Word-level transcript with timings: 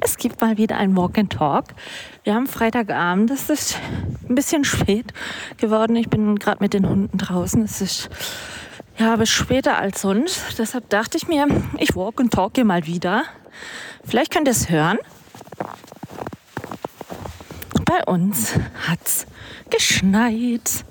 Es 0.00 0.16
gibt 0.16 0.40
mal 0.40 0.56
wieder 0.56 0.76
ein 0.76 0.96
Walk 0.96 1.18
and 1.18 1.32
Talk. 1.32 1.66
Wir 2.24 2.34
haben 2.34 2.46
Freitagabend. 2.46 3.30
Es 3.30 3.50
ist 3.50 3.78
ein 4.28 4.34
bisschen 4.34 4.64
spät 4.64 5.12
geworden. 5.56 5.96
Ich 5.96 6.08
bin 6.08 6.38
gerade 6.38 6.58
mit 6.60 6.74
den 6.74 6.88
Hunden 6.88 7.18
draußen. 7.18 7.62
Es 7.62 7.80
ist 7.80 8.10
ja 8.98 9.16
bis 9.16 9.30
später 9.30 9.78
als 9.78 10.02
sonst. 10.02 10.58
Deshalb 10.58 10.88
dachte 10.90 11.16
ich 11.16 11.28
mir, 11.28 11.46
ich 11.78 11.96
walk 11.96 12.20
and 12.20 12.32
talke 12.32 12.64
mal 12.64 12.86
wieder. 12.86 13.24
Vielleicht 14.04 14.32
könnt 14.32 14.48
ihr 14.48 14.52
es 14.52 14.68
hören. 14.70 14.98
Bei 17.84 18.04
uns 18.04 18.54
hat 18.86 19.00
es 19.04 19.26
geschneit. 19.70 20.84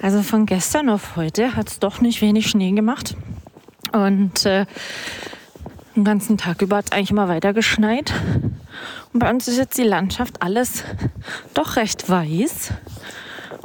Also 0.00 0.22
von 0.22 0.46
gestern 0.46 0.88
auf 0.88 1.16
heute 1.16 1.54
hat 1.54 1.68
es 1.68 1.78
doch 1.78 2.00
nicht 2.00 2.22
wenig 2.22 2.48
Schnee 2.48 2.72
gemacht. 2.72 3.16
Und 3.92 4.46
äh, 4.46 4.66
den 5.96 6.04
ganzen 6.04 6.38
Tag 6.38 6.62
über 6.62 6.76
hat 6.76 6.86
es 6.86 6.92
eigentlich 6.92 7.10
immer 7.10 7.28
weiter 7.28 7.52
geschneit. 7.52 8.12
Und 9.12 9.20
bei 9.20 9.30
uns 9.30 9.48
ist 9.48 9.56
jetzt 9.56 9.78
die 9.78 9.82
Landschaft 9.82 10.42
alles 10.42 10.84
doch 11.54 11.76
recht 11.76 12.08
weiß. 12.08 12.72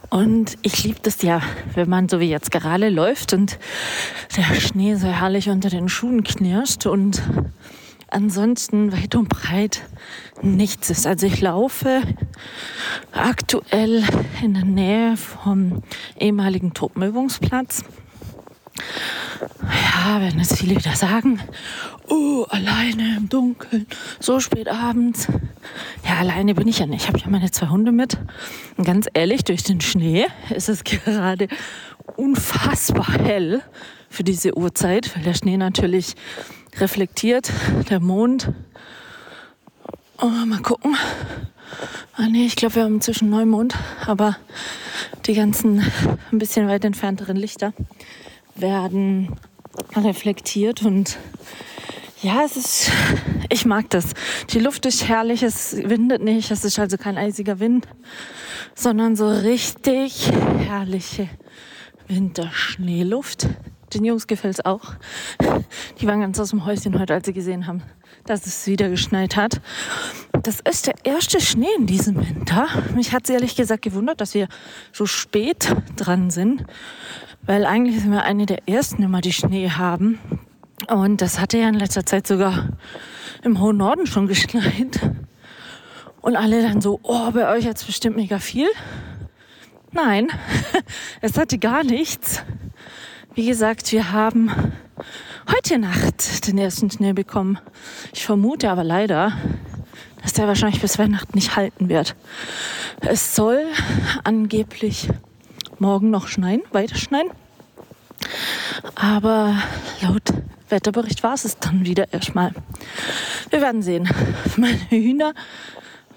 Und 0.09 0.57
ich 0.61 0.83
liebe 0.83 0.99
das 1.01 1.21
ja, 1.21 1.41
wenn 1.73 1.89
man 1.89 2.09
so 2.09 2.19
wie 2.19 2.29
jetzt 2.29 2.51
gerade 2.51 2.89
läuft 2.89 3.33
und 3.33 3.59
der 4.37 4.59
Schnee 4.59 4.95
so 4.95 5.07
herrlich 5.07 5.49
unter 5.49 5.69
den 5.69 5.89
Schuhen 5.89 6.23
knirscht 6.23 6.85
und 6.85 7.21
ansonsten 8.09 8.91
weit 8.93 9.15
und 9.15 9.29
breit 9.29 9.81
nichts 10.41 10.89
ist. 10.89 11.05
Also 11.05 11.27
ich 11.27 11.41
laufe 11.41 12.01
aktuell 13.11 14.03
in 14.41 14.53
der 14.53 14.65
Nähe 14.65 15.17
vom 15.17 15.83
ehemaligen 16.19 16.73
Truppenübungsplatz. 16.73 17.83
Ja, 19.61 20.21
wenn 20.21 20.37
jetzt 20.39 20.57
viele 20.57 20.75
wieder 20.75 20.95
sagen, 20.95 21.39
oh, 22.07 22.45
alleine 22.49 23.17
im 23.17 23.29
Dunkeln, 23.29 23.87
so 24.19 24.39
spät 24.39 24.67
abends. 24.67 25.27
Ja, 26.05 26.19
alleine 26.19 26.53
bin 26.55 26.67
ich 26.67 26.79
ja 26.79 26.85
nicht. 26.85 27.03
Ich 27.03 27.07
habe 27.07 27.19
ja 27.19 27.29
meine 27.29 27.51
zwei 27.51 27.67
Hunde 27.67 27.91
mit. 27.91 28.17
Und 28.77 28.85
ganz 28.85 29.07
ehrlich, 29.13 29.43
durch 29.43 29.63
den 29.63 29.81
Schnee 29.81 30.27
ist 30.53 30.69
es 30.69 30.83
gerade 30.83 31.47
unfassbar 32.15 33.11
hell 33.13 33.61
für 34.09 34.23
diese 34.23 34.57
Uhrzeit, 34.57 35.15
weil 35.15 35.23
der 35.23 35.33
Schnee 35.33 35.57
natürlich 35.57 36.15
reflektiert, 36.77 37.51
der 37.89 37.99
Mond. 37.99 38.51
Oh, 40.21 40.27
mal 40.27 40.61
gucken. 40.61 40.95
Ah 42.15 42.27
nee, 42.29 42.45
ich 42.45 42.55
glaube, 42.55 42.75
wir 42.75 42.83
haben 42.83 42.95
inzwischen 42.95 43.29
Neumond, 43.29 43.75
aber 44.05 44.37
die 45.25 45.33
ganzen 45.33 45.83
ein 46.31 46.37
bisschen 46.37 46.67
weit 46.67 46.85
entfernteren 46.85 47.35
Lichter 47.35 47.73
werden 48.55 49.35
reflektiert 49.95 50.83
und 50.83 51.17
ja, 52.21 52.43
es 52.43 52.57
ist, 52.57 52.91
ich 53.49 53.65
mag 53.65 53.89
das. 53.89 54.13
Die 54.49 54.59
Luft 54.59 54.85
ist 54.85 55.07
herrlich, 55.07 55.43
es 55.43 55.75
windet 55.75 56.23
nicht, 56.23 56.49
es 56.49 56.63
ist 56.63 56.79
also 56.79 56.97
kein 56.97 57.17
eisiger 57.17 57.59
Wind, 57.59 57.87
sondern 58.73 59.15
so 59.15 59.27
richtig 59.29 60.31
herrliche 60.31 61.29
Winterschneeluft. 62.07 63.47
Den 63.93 64.05
Jungs 64.05 64.27
gefällt 64.27 64.55
es 64.55 64.65
auch. 64.65 64.93
Die 65.99 66.07
waren 66.07 66.21
ganz 66.21 66.39
aus 66.39 66.49
dem 66.49 66.65
Häuschen 66.65 66.99
heute, 66.99 67.13
als 67.13 67.27
sie 67.27 67.33
gesehen 67.33 67.67
haben, 67.67 67.83
dass 68.25 68.45
es 68.45 68.65
wieder 68.65 68.89
geschneit 68.89 69.35
hat. 69.35 69.61
Das 70.41 70.59
ist 70.59 70.87
der 70.87 70.95
erste 71.03 71.39
Schnee 71.39 71.73
in 71.77 71.85
diesem 71.85 72.17
Winter. 72.17 72.67
Mich 72.95 73.13
hat 73.13 73.25
es 73.25 73.29
ehrlich 73.29 73.55
gesagt 73.55 73.83
gewundert, 73.83 74.19
dass 74.19 74.33
wir 74.33 74.47
so 74.91 75.05
spät 75.05 75.75
dran 75.95 76.29
sind, 76.29 76.65
weil 77.45 77.65
eigentlich 77.65 77.99
sind 78.01 78.11
wir 78.11 78.23
eine 78.23 78.45
der 78.45 78.67
ersten 78.67 79.03
immer, 79.03 79.21
die 79.21 79.33
Schnee 79.33 79.69
haben. 79.69 80.19
Und 80.89 81.21
das 81.21 81.39
hatte 81.39 81.57
ja 81.57 81.69
in 81.69 81.75
letzter 81.75 82.05
Zeit 82.05 82.27
sogar 82.27 82.69
im 83.43 83.59
hohen 83.59 83.77
Norden 83.77 84.07
schon 84.07 84.27
geschneit. 84.27 84.99
Und 86.21 86.35
alle 86.35 86.61
dann 86.63 86.81
so, 86.81 86.99
oh, 87.03 87.31
bei 87.31 87.47
euch 87.55 87.65
jetzt 87.65 87.85
bestimmt 87.85 88.15
mega 88.15 88.39
viel. 88.39 88.67
Nein, 89.91 90.29
es 91.21 91.37
hatte 91.37 91.57
gar 91.57 91.83
nichts. 91.83 92.43
Wie 93.35 93.45
gesagt, 93.45 93.91
wir 93.91 94.11
haben 94.11 94.49
heute 95.49 95.77
Nacht 95.77 96.47
den 96.47 96.57
ersten 96.57 96.89
Schnee 96.89 97.13
bekommen. 97.13 97.59
Ich 98.13 98.25
vermute 98.25 98.69
aber 98.71 98.83
leider, 98.83 99.33
dass 100.21 100.33
der 100.33 100.47
wahrscheinlich 100.47 100.81
bis 100.81 100.97
Weihnachten 100.97 101.35
nicht 101.35 101.55
halten 101.55 101.89
wird. 101.89 102.15
Es 103.01 103.35
soll 103.35 103.63
angeblich 104.23 105.09
morgen 105.79 106.09
noch 106.09 106.27
schneien, 106.27 106.61
weiter 106.71 106.95
schneien. 106.95 107.29
Aber 108.95 109.55
laut 110.01 110.33
Wetterbericht 110.69 111.23
war 111.23 111.33
es 111.33 111.57
dann 111.59 111.85
wieder 111.85 112.11
erstmal. 112.11 112.51
Wir 113.49 113.61
werden 113.61 113.81
sehen. 113.81 114.09
Meine 114.57 114.79
Hühner 114.89 115.33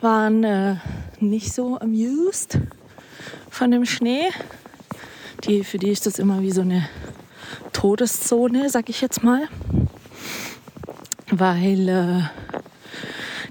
waren 0.00 0.44
äh, 0.44 0.76
nicht 1.20 1.52
so 1.52 1.78
amused 1.78 2.58
von 3.50 3.70
dem 3.70 3.84
Schnee. 3.84 4.28
Die, 5.44 5.64
für 5.64 5.78
die 5.78 5.90
ist 5.90 6.06
das 6.06 6.18
immer 6.18 6.40
wie 6.42 6.52
so 6.52 6.62
eine 6.62 6.88
Todeszone, 7.72 8.70
sag 8.70 8.88
ich 8.88 9.00
jetzt 9.00 9.22
mal. 9.22 9.48
Weil 11.30 11.88
äh, 11.88 12.22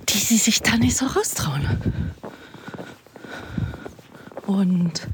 die, 0.10 0.26
die 0.26 0.38
sich 0.38 0.62
da 0.62 0.78
nicht 0.78 0.98
so 0.98 1.06
raustrauen. 1.06 2.14
Und 4.46 5.08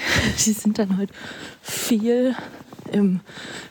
sie 0.36 0.52
sind 0.52 0.78
dann 0.78 0.98
heute 0.98 1.12
viel 1.62 2.34
im 2.92 3.20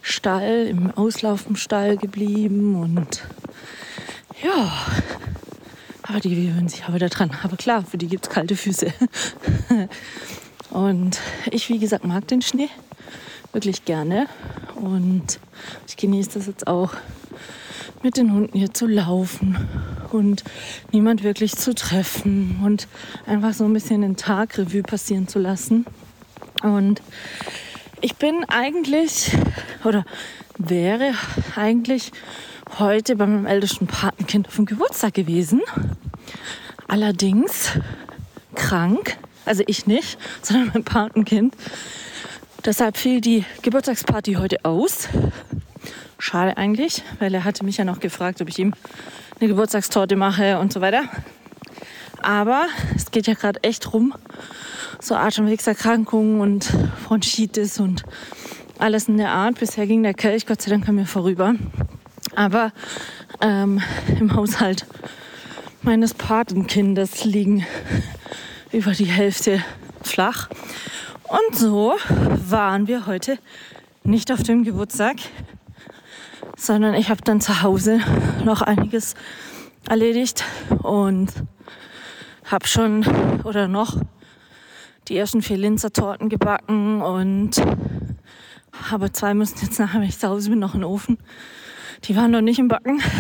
Stall, 0.02 0.68
im 0.68 0.92
Auslauf 0.92 1.48
im 1.48 1.56
Stall 1.56 1.98
geblieben 1.98 2.76
und 2.76 3.24
ja, 4.44 4.72
aber 6.04 6.20
die 6.20 6.30
gewöhnen 6.30 6.70
sich 6.70 6.88
wieder 6.88 7.10
dran. 7.10 7.32
Aber 7.44 7.58
klar, 7.58 7.84
für 7.84 7.98
die 7.98 8.08
gibt 8.08 8.28
es 8.28 8.32
kalte 8.32 8.56
Füße. 8.56 8.94
und 10.70 11.20
ich, 11.52 11.70
wie 11.70 11.80
gesagt, 11.80 12.06
mag 12.06 12.28
den 12.28 12.42
Schnee 12.42 12.70
wirklich 13.54 13.86
gerne 13.86 14.28
und 14.76 15.40
ich 15.88 15.98
genieße 15.98 16.32
das 16.36 16.48
jetzt 16.48 16.68
auch 16.68 16.94
mit 18.04 18.18
den 18.18 18.32
Hunden 18.32 18.58
hier 18.58 18.74
zu 18.74 18.86
laufen 18.86 19.58
und 20.12 20.44
niemand 20.92 21.24
wirklich 21.24 21.56
zu 21.56 21.74
treffen 21.74 22.60
und 22.64 22.88
einfach 23.26 23.54
so 23.54 23.66
ein 23.66 23.74
bisschen 23.74 24.02
den 24.02 24.16
Tag 24.16 24.58
Revue 24.58 24.84
passieren 24.84 25.28
zu 25.28 25.40
lassen. 25.40 25.86
Und 26.64 27.02
ich 28.02 28.16
bin 28.16 28.46
eigentlich 28.48 29.32
oder 29.84 30.06
wäre 30.58 31.14
eigentlich 31.56 32.12
heute 32.80 33.16
bei 33.16 33.26
meinem 33.26 33.46
ältesten 33.46 33.88
Patenkind 33.88 34.48
auf 34.48 34.56
dem 34.56 34.66
Geburtstag 34.66 35.14
gewesen. 35.14 35.62
Allerdings 36.88 37.72
krank, 38.56 39.18
also 39.46 39.64
ich 39.68 39.88
nicht, 39.88 40.20
sondern 40.42 40.72
mein 40.74 40.84
Patenkind. 40.84 41.56
Deshalb 42.66 42.98
fiel 42.98 43.22
die 43.22 43.46
Geburtstagsparty 43.62 44.34
heute 44.34 44.66
aus. 44.66 45.08
Schade 46.20 46.58
eigentlich, 46.58 47.04
weil 47.20 47.34
er 47.34 47.44
hatte 47.44 47.64
mich 47.64 47.78
ja 47.78 47.86
noch 47.86 48.00
gefragt, 48.00 48.42
ob 48.42 48.50
ich 48.50 48.60
ihm 48.60 48.74
eine 49.40 49.48
Geburtstagstorte 49.48 50.16
mache 50.16 50.60
und 50.60 50.74
so 50.74 50.82
weiter. 50.82 51.04
Aber 52.22 52.68
es 52.96 53.12
geht 53.12 53.28
ja 53.28 53.36
gerade 53.36 53.64
echt 53.64 53.94
rum, 53.94 54.14
so 55.00 55.16
Atemwegserkrankungen 55.16 56.40
und 56.42 56.72
Bronchitis 57.06 57.80
und 57.80 58.04
alles 58.80 59.08
in 59.08 59.18
der 59.18 59.32
Art. 59.32 59.60
Bisher 59.60 59.88
ging 59.88 60.04
der 60.04 60.14
Kelch 60.14 60.46
Gott 60.46 60.62
sei 60.62 60.72
Dank 60.72 60.88
an 60.88 60.96
mir 60.96 61.06
vorüber. 61.06 61.56
Aber 62.36 62.72
ähm, 63.42 63.82
im 64.20 64.36
Haushalt 64.36 64.86
meines 65.82 66.14
Patenkindes 66.14 67.24
liegen 67.24 67.66
über 68.72 68.92
die 68.92 69.06
Hälfte 69.06 69.64
flach. 70.02 70.50
Und 71.24 71.58
so 71.58 71.96
waren 72.50 72.88
wir 72.88 73.06
heute 73.06 73.38
nicht 74.04 74.32
auf 74.32 74.44
dem 74.44 74.64
Geburtstag, 74.64 75.18
sondern 76.56 76.94
ich 76.94 77.10
habe 77.10 77.22
dann 77.22 77.42
zu 77.42 77.62
Hause 77.62 78.00
noch 78.44 78.62
einiges 78.62 79.16
erledigt 79.90 80.44
und 80.84 81.32
habe 82.46 82.68
schon 82.68 83.06
oder 83.44 83.68
noch 83.68 83.98
die 85.08 85.18
ersten 85.18 85.42
vier 85.42 85.58
Linzer 85.58 85.92
Torten 85.92 86.30
gebacken 86.30 87.02
und 87.02 87.62
habe 88.90 89.12
zwei 89.12 89.34
müssen 89.34 89.58
jetzt 89.62 89.80
nachher, 89.80 90.02
wenn 90.02 90.08
ich 90.08 90.20
zu 90.20 90.28
Hause 90.28 90.50
bin, 90.50 90.60
noch 90.60 90.74
in 90.74 90.82
den 90.82 90.86
Ofen. 90.86 91.18
Die 92.04 92.16
waren 92.16 92.32
noch 92.32 92.42
nicht 92.42 92.60
im 92.60 92.68
Backen. 92.68 93.02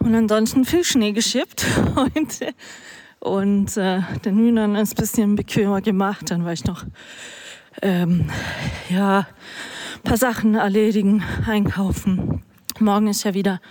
Und 0.00 0.14
ansonsten 0.14 0.66
viel 0.66 0.84
Schnee 0.84 1.12
geschippt 1.12 1.64
heute 1.96 2.52
und 3.20 3.74
äh, 3.78 4.02
den 4.22 4.36
Hühnern 4.36 4.76
ein 4.76 4.86
bisschen 4.86 5.34
bequemer 5.34 5.80
gemacht. 5.80 6.30
Dann 6.30 6.44
war 6.44 6.52
ich 6.52 6.66
noch 6.66 6.84
ähm, 7.80 8.28
ja, 8.90 9.20
ein 9.20 10.02
paar 10.02 10.18
Sachen 10.18 10.56
erledigen, 10.56 11.24
einkaufen. 11.46 12.42
Morgen 12.80 13.06
ist 13.06 13.24
ja 13.24 13.32
wieder, 13.32 13.62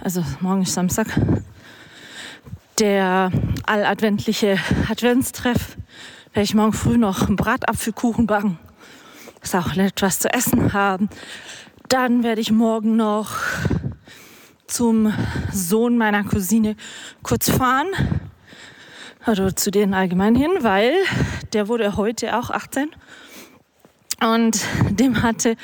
also 0.00 0.22
morgen 0.38 0.62
ist 0.62 0.74
Samstag, 0.74 1.08
der 2.78 3.30
alladventliche 3.66 4.58
Adventstreff. 4.90 5.76
Werde 6.32 6.44
ich 6.44 6.54
morgen 6.54 6.72
früh 6.72 6.96
noch 6.96 7.26
einen 7.26 7.36
Bratapfelkuchen 7.36 8.26
backen. 8.26 8.58
Dass 9.40 9.54
auch 9.54 9.76
etwas 9.76 10.18
zu 10.18 10.32
essen 10.32 10.72
haben. 10.72 11.08
Dann 11.88 12.22
werde 12.22 12.40
ich 12.40 12.50
morgen 12.50 12.96
noch 12.96 13.36
zum 14.66 15.12
Sohn 15.52 15.98
meiner 15.98 16.24
Cousine 16.24 16.76
kurz 17.22 17.50
fahren. 17.50 17.88
Also 19.24 19.50
zu 19.50 19.70
denen 19.70 19.94
allgemein 19.94 20.34
hin, 20.34 20.50
weil 20.60 20.94
der 21.52 21.68
wurde 21.68 21.96
heute 21.96 22.36
auch 22.38 22.50
18. 22.50 22.90
Und 24.20 24.60
dem 24.90 25.22
hatte, 25.22 25.56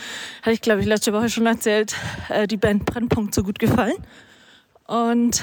hatte 0.43 0.53
ich 0.53 0.61
glaube 0.61 0.81
ich 0.81 0.87
letzte 0.87 1.13
Woche 1.13 1.29
schon 1.29 1.47
erzählt, 1.47 1.95
äh, 2.29 2.47
die 2.47 2.57
Band 2.57 2.85
Brennpunkt 2.85 3.35
so 3.35 3.43
gut 3.43 3.59
gefallen. 3.59 3.97
Und 4.87 5.43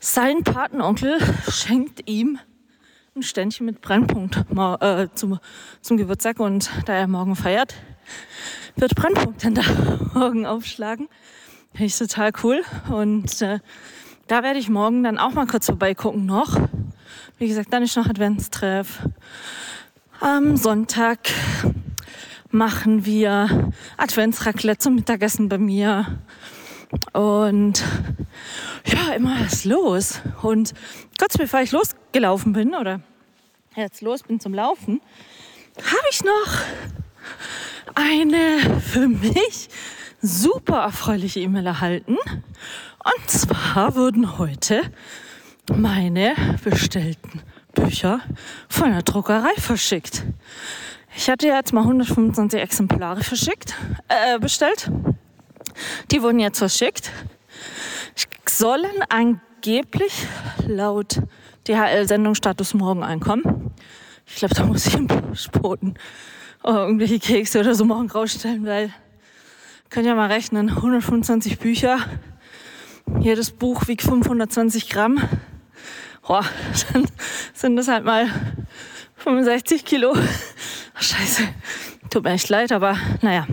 sein 0.00 0.44
Patenonkel 0.44 1.18
schenkt 1.48 2.08
ihm 2.08 2.38
ein 3.16 3.22
Ständchen 3.22 3.66
mit 3.66 3.80
Brennpunkt 3.80 4.44
äh, 4.80 5.08
zum, 5.14 5.38
zum 5.80 5.96
Geburtstag. 5.96 6.40
Und 6.40 6.70
da 6.86 6.94
er 6.94 7.08
morgen 7.08 7.36
feiert, 7.36 7.74
wird 8.76 8.94
Brennpunkt 8.94 9.44
dann 9.44 9.54
da 9.54 9.62
morgen 10.14 10.46
aufschlagen. 10.46 11.08
Finde 11.72 11.86
ich 11.86 11.98
total 11.98 12.32
cool. 12.42 12.62
Und 12.90 13.42
äh, 13.42 13.58
da 14.26 14.42
werde 14.42 14.58
ich 14.58 14.68
morgen 14.68 15.02
dann 15.02 15.18
auch 15.18 15.32
mal 15.32 15.46
kurz 15.46 15.66
vorbeigucken 15.66 16.26
noch. 16.26 16.56
Wie 17.38 17.48
gesagt, 17.48 17.72
dann 17.72 17.82
ist 17.82 17.96
noch 17.96 18.08
Adventstreff. 18.08 19.00
Am 20.20 20.56
Sonntag 20.56 21.18
machen 22.50 23.04
wir 23.04 23.72
Adventsraclette 23.96 24.78
zum 24.78 24.96
Mittagessen 24.96 25.48
bei 25.48 25.58
mir. 25.58 26.18
Und 27.12 27.84
ja, 28.84 29.14
immer 29.14 29.36
was 29.40 29.64
los. 29.64 30.20
Und 30.42 30.74
kurz 31.18 31.36
bevor 31.36 31.60
ich 31.60 31.72
losgelaufen 31.72 32.52
bin 32.52 32.74
oder 32.74 33.00
jetzt 33.76 34.00
los 34.00 34.22
bin 34.22 34.40
zum 34.40 34.54
Laufen, 34.54 35.00
habe 35.76 36.06
ich 36.10 36.24
noch 36.24 36.58
eine 37.94 38.80
für 38.80 39.08
mich 39.08 39.68
super 40.20 40.82
erfreuliche 40.82 41.40
E-Mail 41.40 41.66
erhalten. 41.66 42.16
Und 42.16 43.30
zwar 43.30 43.94
wurden 43.94 44.38
heute 44.38 44.82
meine 45.74 46.34
bestellten 46.64 47.42
Bücher 47.74 48.20
von 48.68 48.90
der 48.90 49.02
Druckerei 49.02 49.54
verschickt. 49.56 50.24
Ich 51.16 51.28
hatte 51.28 51.48
jetzt 51.48 51.72
mal 51.72 51.82
125 51.82 52.60
Exemplare 52.60 53.22
verschickt, 53.22 53.74
äh, 54.08 54.38
bestellt. 54.38 54.90
Die 56.10 56.22
wurden 56.22 56.40
jetzt 56.40 56.58
verschickt. 56.58 57.10
Sollen 58.48 59.02
angeblich 59.08 60.26
laut 60.66 61.20
DHL-Sendungsstatus 61.68 62.74
morgen 62.74 63.04
einkommen. 63.04 63.72
Ich 64.26 64.36
glaube, 64.36 64.54
da 64.54 64.64
muss 64.64 64.86
ich 64.86 64.94
im 64.94 65.08
Spoten 65.34 65.94
irgendwelche 66.64 67.18
Kekse 67.18 67.60
oder 67.60 67.74
so 67.74 67.84
morgen 67.84 68.10
rausstellen, 68.10 68.66
weil 68.66 68.92
könnt 69.90 70.06
ihr 70.06 70.14
mal 70.14 70.30
rechnen, 70.30 70.70
125 70.70 71.58
Bücher, 71.58 71.98
jedes 73.20 73.52
Buch 73.52 73.86
wiegt 73.86 74.02
520 74.02 74.88
Gramm. 74.88 75.22
Boah, 76.26 76.44
dann 76.92 77.06
sind 77.54 77.76
das 77.76 77.88
halt 77.88 78.04
mal 78.04 78.28
65 79.16 79.84
Kilo. 79.84 80.14
Scheiße, 80.98 81.42
tut 82.10 82.24
mir 82.24 82.32
echt 82.32 82.48
leid, 82.48 82.72
aber 82.72 82.96
naja, 83.22 83.46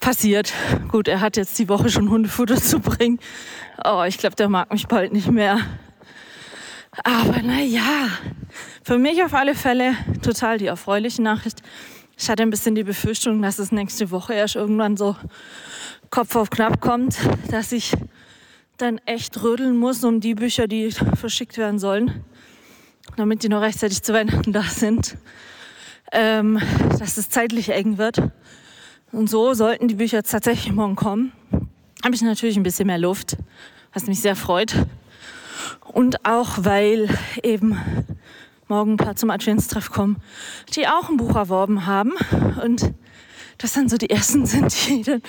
passiert. 0.00 0.52
Gut, 0.88 1.06
er 1.06 1.20
hat 1.20 1.36
jetzt 1.36 1.58
die 1.58 1.68
Woche 1.68 1.90
schon 1.90 2.10
Hundefutter 2.10 2.56
zu 2.56 2.80
bringen. 2.80 3.20
Oh, 3.84 4.02
ich 4.06 4.18
glaube, 4.18 4.36
der 4.36 4.48
mag 4.48 4.72
mich 4.72 4.88
bald 4.88 5.12
nicht 5.12 5.30
mehr. 5.30 5.60
Aber 7.04 7.40
naja, 7.42 8.08
für 8.82 8.98
mich 8.98 9.22
auf 9.22 9.34
alle 9.34 9.54
Fälle 9.54 9.94
total 10.22 10.58
die 10.58 10.66
erfreuliche 10.66 11.22
Nachricht. 11.22 11.62
Ich 12.18 12.28
hatte 12.28 12.42
ein 12.42 12.50
bisschen 12.50 12.74
die 12.74 12.82
Befürchtung, 12.82 13.40
dass 13.40 13.58
es 13.58 13.72
nächste 13.72 14.10
Woche 14.10 14.34
erst 14.34 14.56
irgendwann 14.56 14.96
so 14.96 15.16
Kopf 16.10 16.34
auf 16.34 16.50
knapp 16.50 16.80
kommt, 16.80 17.16
dass 17.50 17.70
ich 17.72 17.94
dann 18.76 18.98
echt 19.06 19.42
rödeln 19.42 19.76
muss 19.76 20.02
um 20.04 20.20
die 20.20 20.34
Bücher, 20.34 20.66
die 20.66 20.90
verschickt 20.90 21.56
werden 21.56 21.78
sollen, 21.78 22.24
damit 23.16 23.42
die 23.42 23.48
noch 23.48 23.60
rechtzeitig 23.60 24.02
zu 24.02 24.12
Weihnachten 24.12 24.52
da 24.52 24.62
sind, 24.62 25.16
ähm, 26.12 26.60
dass 26.98 27.16
es 27.16 27.30
zeitlich 27.30 27.68
eng 27.68 27.96
wird. 27.96 28.20
Und 29.12 29.28
so 29.28 29.54
sollten 29.54 29.88
die 29.88 29.96
Bücher 29.96 30.22
tatsächlich 30.22 30.72
morgen 30.72 30.96
kommen. 30.96 31.32
Habe 32.04 32.14
ich 32.14 32.22
natürlich 32.22 32.56
ein 32.56 32.62
bisschen 32.62 32.86
mehr 32.86 32.98
Luft, 32.98 33.36
was 33.92 34.06
mich 34.06 34.20
sehr 34.20 34.36
freut. 34.36 34.74
Und 35.92 36.24
auch 36.24 36.58
weil 36.58 37.08
eben 37.42 37.76
morgen 38.68 38.92
ein 38.92 38.96
paar 38.96 39.16
zum 39.16 39.30
Adventstreff 39.30 39.90
kommen, 39.90 40.22
die 40.74 40.86
auch 40.86 41.08
ein 41.08 41.16
Buch 41.16 41.34
erworben 41.34 41.86
haben. 41.86 42.12
Und 42.62 42.92
das 43.58 43.72
dann 43.72 43.88
so 43.88 43.96
die 43.96 44.10
ersten 44.10 44.46
sind, 44.46 44.88
die 44.88 45.02
dann 45.02 45.22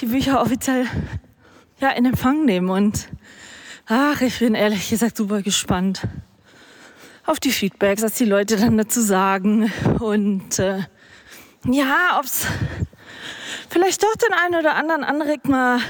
die 0.00 0.06
Bücher 0.06 0.42
offiziell 0.42 0.86
ja, 1.80 1.90
in 1.90 2.06
Empfang 2.06 2.44
nehmen. 2.44 2.68
Und 2.68 3.08
ach, 3.86 4.20
ich 4.20 4.40
bin 4.40 4.54
ehrlich 4.54 4.90
gesagt 4.90 5.16
super 5.16 5.40
gespannt 5.42 6.02
auf 7.26 7.38
die 7.38 7.52
Feedbacks, 7.52 8.02
was 8.02 8.14
die 8.14 8.24
Leute 8.24 8.56
dann 8.56 8.76
dazu 8.76 9.00
sagen. 9.00 9.72
Und 10.00 10.58
äh, 10.58 10.80
ja, 11.64 12.20
es 12.24 12.46
vielleicht 13.70 14.02
doch 14.02 14.14
den 14.16 14.34
einen 14.34 14.56
oder 14.56 14.74
anderen 14.74 15.04
anregt, 15.04 15.48
mal 15.48 15.80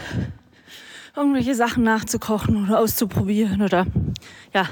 irgendwelche 1.16 1.54
Sachen 1.54 1.82
nachzukochen 1.82 2.64
oder 2.64 2.78
auszuprobieren 2.78 3.62
oder 3.62 3.86
ja, 4.54 4.68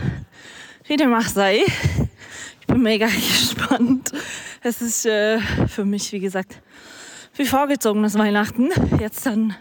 wie 0.87 0.97
dem 0.97 1.13
auch 1.13 1.23
sei 1.23 1.65
bin 2.69 2.83
mega 2.83 3.07
gespannt. 3.07 4.13
Es 4.63 4.81
ist 4.81 5.07
äh, 5.07 5.41
für 5.67 5.85
mich, 5.85 6.13
wie 6.13 6.21
gesagt, 6.21 6.61
wie 7.35 7.47
vorgezogenes 7.47 8.17
Weihnachten. 8.17 8.71
Jetzt 9.01 9.27
dann 9.27 9.57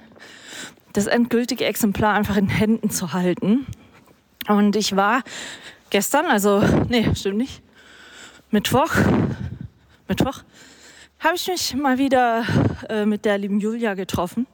das 0.93 1.07
endgültige 1.07 1.65
Exemplar 1.65 2.13
einfach 2.13 2.37
in 2.37 2.49
Händen 2.49 2.89
zu 2.89 3.13
halten. 3.13 3.65
Und 4.47 4.75
ich 4.75 4.95
war 4.95 5.23
gestern, 5.89 6.25
also, 6.25 6.61
nee, 6.89 7.13
stimmt 7.15 7.37
nicht, 7.37 7.61
Mittwoch, 8.51 8.93
Mittwoch, 10.07 10.43
habe 11.19 11.35
ich 11.35 11.47
mich 11.47 11.75
mal 11.75 11.97
wieder 11.97 12.45
äh, 12.89 13.05
mit 13.05 13.25
der 13.25 13.37
lieben 13.37 13.59
Julia 13.59 13.95
getroffen. 13.95 14.45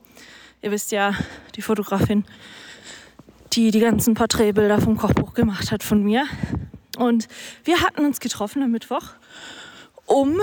Ihr 0.62 0.72
wisst 0.72 0.92
ja, 0.92 1.14
die 1.56 1.62
Fotografin, 1.62 2.24
die 3.52 3.72
die 3.72 3.82
ganzen 3.82 4.14
Porträtbilder 4.14 4.80
vom 4.80 4.98
Kochbuch 4.98 5.34
gemacht 5.34 5.72
hat 5.72 5.84
von 5.84 6.02
mir. 6.04 6.26
Und 6.98 7.28
wir 7.66 7.82
hatten 7.82 8.06
uns 8.06 8.20
getroffen 8.20 8.64
am 8.64 8.72
Mittwoch, 8.72 9.04
um 10.06 10.40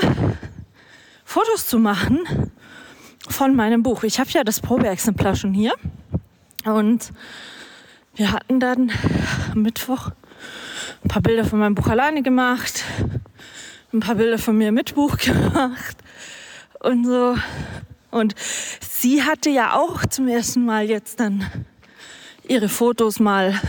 Fotos 1.24 1.66
zu 1.66 1.78
machen 1.78 2.52
von 3.28 3.56
meinem 3.56 3.82
Buch. 3.82 4.02
Ich 4.02 4.20
habe 4.20 4.30
ja 4.30 4.44
das 4.44 4.60
Probeexemplar 4.60 5.36
schon 5.36 5.54
hier. 5.54 5.72
Und 6.66 7.12
wir 8.14 8.32
hatten 8.32 8.60
dann 8.60 8.92
am 9.52 9.62
Mittwoch 9.62 10.10
ein 11.02 11.08
paar 11.08 11.22
Bilder 11.22 11.46
von 11.46 11.60
meinem 11.60 11.74
Buch 11.74 11.86
alleine 11.86 12.22
gemacht, 12.22 12.84
ein 13.94 14.00
paar 14.00 14.16
Bilder 14.16 14.38
von 14.38 14.58
mir 14.58 14.70
mit 14.70 14.94
Buch 14.94 15.16
gemacht 15.16 15.96
und 16.80 17.04
so. 17.04 17.36
Und 18.10 18.34
sie 18.80 19.22
hatte 19.22 19.50
ja 19.50 19.74
auch 19.74 20.04
zum 20.06 20.28
ersten 20.28 20.64
Mal 20.64 20.90
jetzt 20.90 21.20
dann 21.20 21.46
ihre 22.48 22.68
Fotos 22.68 23.20
mal 23.20 23.60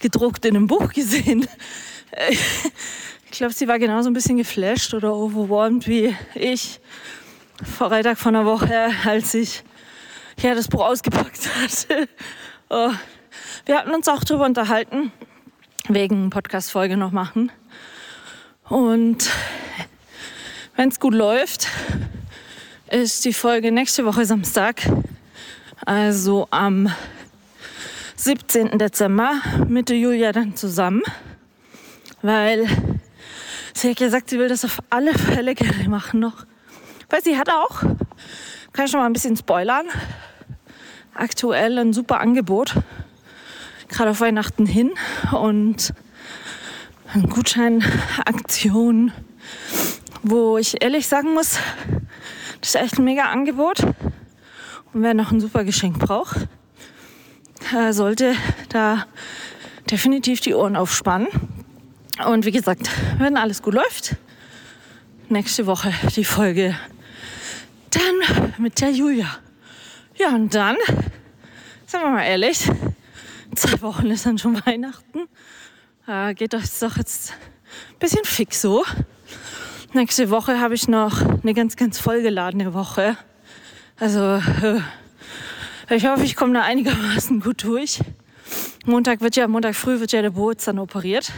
gedruckt 0.00 0.44
in 0.44 0.56
einem 0.56 0.66
Buch 0.68 0.92
gesehen. 0.92 1.48
Ich 3.24 3.32
glaube, 3.32 3.52
sie 3.52 3.68
war 3.68 3.78
genauso 3.78 4.08
ein 4.08 4.14
bisschen 4.14 4.36
geflasht 4.36 4.94
oder 4.94 5.14
overwhelmed 5.14 5.86
wie 5.88 6.16
ich 6.34 6.80
vor 7.76 7.88
Freitag 7.88 8.18
von 8.18 8.34
der 8.34 8.44
Woche, 8.44 8.90
als 9.04 9.34
ich 9.34 9.64
ja, 10.40 10.54
das 10.54 10.68
Buch 10.68 10.84
ausgepackt 10.84 11.48
hatte. 11.60 12.08
Oh. 12.70 12.92
Wir 13.66 13.76
hatten 13.78 13.90
uns 13.90 14.08
auch 14.08 14.22
darüber 14.22 14.46
unterhalten, 14.46 15.12
wegen 15.88 16.30
Podcast-Folge 16.30 16.96
noch 16.96 17.10
machen. 17.10 17.50
Und 18.68 19.30
wenn 20.76 20.88
es 20.88 21.00
gut 21.00 21.14
läuft, 21.14 21.68
ist 22.90 23.24
die 23.24 23.32
Folge 23.32 23.72
nächste 23.72 24.04
Woche 24.04 24.24
Samstag, 24.24 24.82
also 25.84 26.48
am 26.50 26.90
17. 28.16 28.78
Dezember, 28.78 29.40
mit 29.68 29.90
Julia 29.90 30.32
dann 30.32 30.56
zusammen 30.56 31.02
weil 32.22 32.66
sie 33.74 33.90
hat 33.90 33.96
gesagt, 33.96 34.30
sie 34.30 34.38
will 34.38 34.48
das 34.48 34.64
auf 34.64 34.78
alle 34.90 35.14
Fälle 35.14 35.54
gerne 35.54 35.88
machen 35.88 36.20
noch. 36.20 36.46
Weil 37.10 37.22
sie 37.22 37.38
hat 37.38 37.48
auch, 37.48 37.80
kann 38.72 38.84
ich 38.84 38.90
schon 38.90 39.00
mal 39.00 39.06
ein 39.06 39.12
bisschen 39.12 39.36
spoilern, 39.36 39.86
aktuell 41.14 41.78
ein 41.78 41.92
super 41.92 42.20
Angebot, 42.20 42.74
gerade 43.88 44.10
auf 44.10 44.20
Weihnachten 44.20 44.66
hin 44.66 44.92
und 45.32 45.92
Gutscheinaktion 47.30 49.12
wo 50.22 50.58
ich 50.58 50.82
ehrlich 50.82 51.06
sagen 51.06 51.32
muss, 51.34 51.58
das 52.60 52.74
ist 52.74 52.80
echt 52.80 52.98
ein 52.98 53.04
mega 53.04 53.24
Angebot. 53.24 53.80
Und 54.92 55.02
wer 55.02 55.14
noch 55.14 55.30
ein 55.30 55.40
super 55.40 55.64
Geschenk 55.64 55.98
braucht, 55.98 56.48
äh, 57.74 57.92
sollte 57.92 58.34
da 58.68 59.06
definitiv 59.90 60.40
die 60.40 60.54
Ohren 60.54 60.76
aufspannen. 60.76 61.28
Und 62.26 62.44
wie 62.44 62.52
gesagt, 62.52 62.90
wenn 63.18 63.36
alles 63.36 63.62
gut 63.62 63.74
läuft, 63.74 64.16
nächste 65.28 65.66
Woche 65.66 65.92
die 66.16 66.24
Folge 66.24 66.76
dann 67.90 68.54
mit 68.58 68.80
der 68.80 68.90
Julia. 68.90 69.38
Ja, 70.16 70.34
und 70.34 70.54
dann, 70.54 70.76
sagen 71.86 72.04
wir 72.04 72.10
mal 72.10 72.24
ehrlich, 72.24 72.68
zwei 73.54 73.80
Wochen 73.82 74.10
ist 74.10 74.26
dann 74.26 74.38
schon 74.38 74.64
Weihnachten. 74.66 75.28
Äh, 76.06 76.34
geht 76.34 76.52
das 76.52 76.78
doch 76.80 76.96
jetzt 76.96 77.32
ein 77.32 77.98
bisschen 77.98 78.24
fix 78.24 78.62
so. 78.62 78.84
Nächste 79.94 80.28
Woche 80.28 80.60
habe 80.60 80.74
ich 80.74 80.86
noch 80.86 81.22
eine 81.22 81.54
ganz, 81.54 81.74
ganz 81.74 81.98
vollgeladene 81.98 82.74
Woche. 82.74 83.16
Also 83.98 84.20
äh, 84.36 84.80
ich 85.88 86.06
hoffe, 86.06 86.24
ich 86.24 86.36
komme 86.36 86.52
da 86.52 86.62
einigermaßen 86.62 87.40
gut 87.40 87.64
durch. 87.64 88.00
Montag 88.84 89.22
wird 89.22 89.36
ja, 89.36 89.48
Montag 89.48 89.74
früh 89.74 89.98
wird 89.98 90.12
ja 90.12 90.20
der 90.20 90.30
Boot 90.30 90.58
dann 90.66 90.78
operiert. 90.78 91.32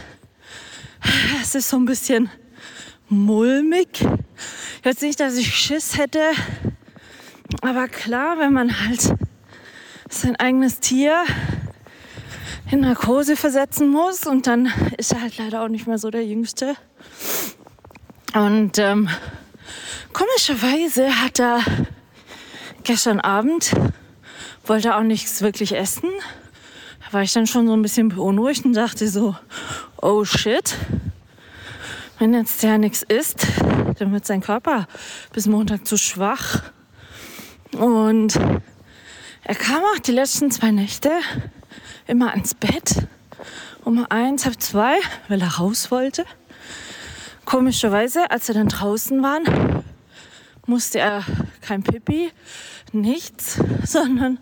Es 1.41 1.55
ist 1.55 1.69
so 1.69 1.77
ein 1.77 1.85
bisschen 1.85 2.29
mulmig. 3.07 4.05
Jetzt 4.83 5.01
nicht, 5.01 5.21
dass 5.21 5.37
ich 5.37 5.55
Schiss 5.55 5.97
hätte, 5.97 6.21
aber 7.61 7.87
klar, 7.87 8.37
wenn 8.37 8.51
man 8.51 8.85
halt 8.85 9.15
sein 10.09 10.35
eigenes 10.35 10.81
Tier 10.81 11.23
in 12.69 12.81
Narkose 12.81 13.37
versetzen 13.37 13.89
muss 13.89 14.25
und 14.25 14.45
dann 14.45 14.73
ist 14.97 15.13
er 15.13 15.21
halt 15.21 15.37
leider 15.37 15.63
auch 15.63 15.69
nicht 15.69 15.87
mehr 15.87 15.97
so 15.97 16.11
der 16.11 16.25
Jüngste. 16.25 16.75
Und 18.33 18.77
ähm, 18.77 19.09
komischerweise 20.13 21.21
hat 21.21 21.39
er 21.39 21.59
gestern 22.83 23.19
Abend, 23.19 23.73
wollte 24.65 24.95
auch 24.95 25.03
nichts 25.03 25.41
wirklich 25.41 25.75
essen. 25.75 26.09
Da 27.05 27.13
war 27.13 27.23
ich 27.23 27.33
dann 27.33 27.45
schon 27.45 27.67
so 27.67 27.73
ein 27.73 27.81
bisschen 27.81 28.09
beunruhigt 28.09 28.63
und 28.63 28.73
dachte 28.73 29.09
so, 29.09 29.35
oh 30.01 30.23
shit, 30.23 30.75
wenn 32.19 32.33
jetzt 32.33 32.63
der 32.63 32.77
nichts 32.77 33.03
isst, 33.03 33.47
dann 33.99 34.13
wird 34.13 34.25
sein 34.25 34.41
Körper 34.41 34.87
bis 35.33 35.47
Montag 35.47 35.85
zu 35.85 35.97
schwach. 35.97 36.61
Und 37.73 38.39
er 39.43 39.55
kam 39.55 39.81
auch 39.83 39.99
die 39.99 40.11
letzten 40.11 40.51
zwei 40.51 40.71
Nächte 40.71 41.11
immer 42.07 42.31
ans 42.31 42.53
Bett 42.53 42.95
um 43.83 44.05
eins, 44.09 44.45
halb 44.45 44.61
zwei, 44.61 44.95
weil 45.27 45.41
er 45.41 45.55
raus 45.55 45.91
wollte. 45.91 46.25
Komischerweise, 47.51 48.31
als 48.31 48.47
wir 48.47 48.55
dann 48.55 48.69
draußen 48.69 49.21
waren, 49.21 49.83
musste 50.67 50.99
er 50.99 51.25
kein 51.59 51.83
Pipi, 51.83 52.31
nichts, 52.93 53.59
sondern 53.83 54.39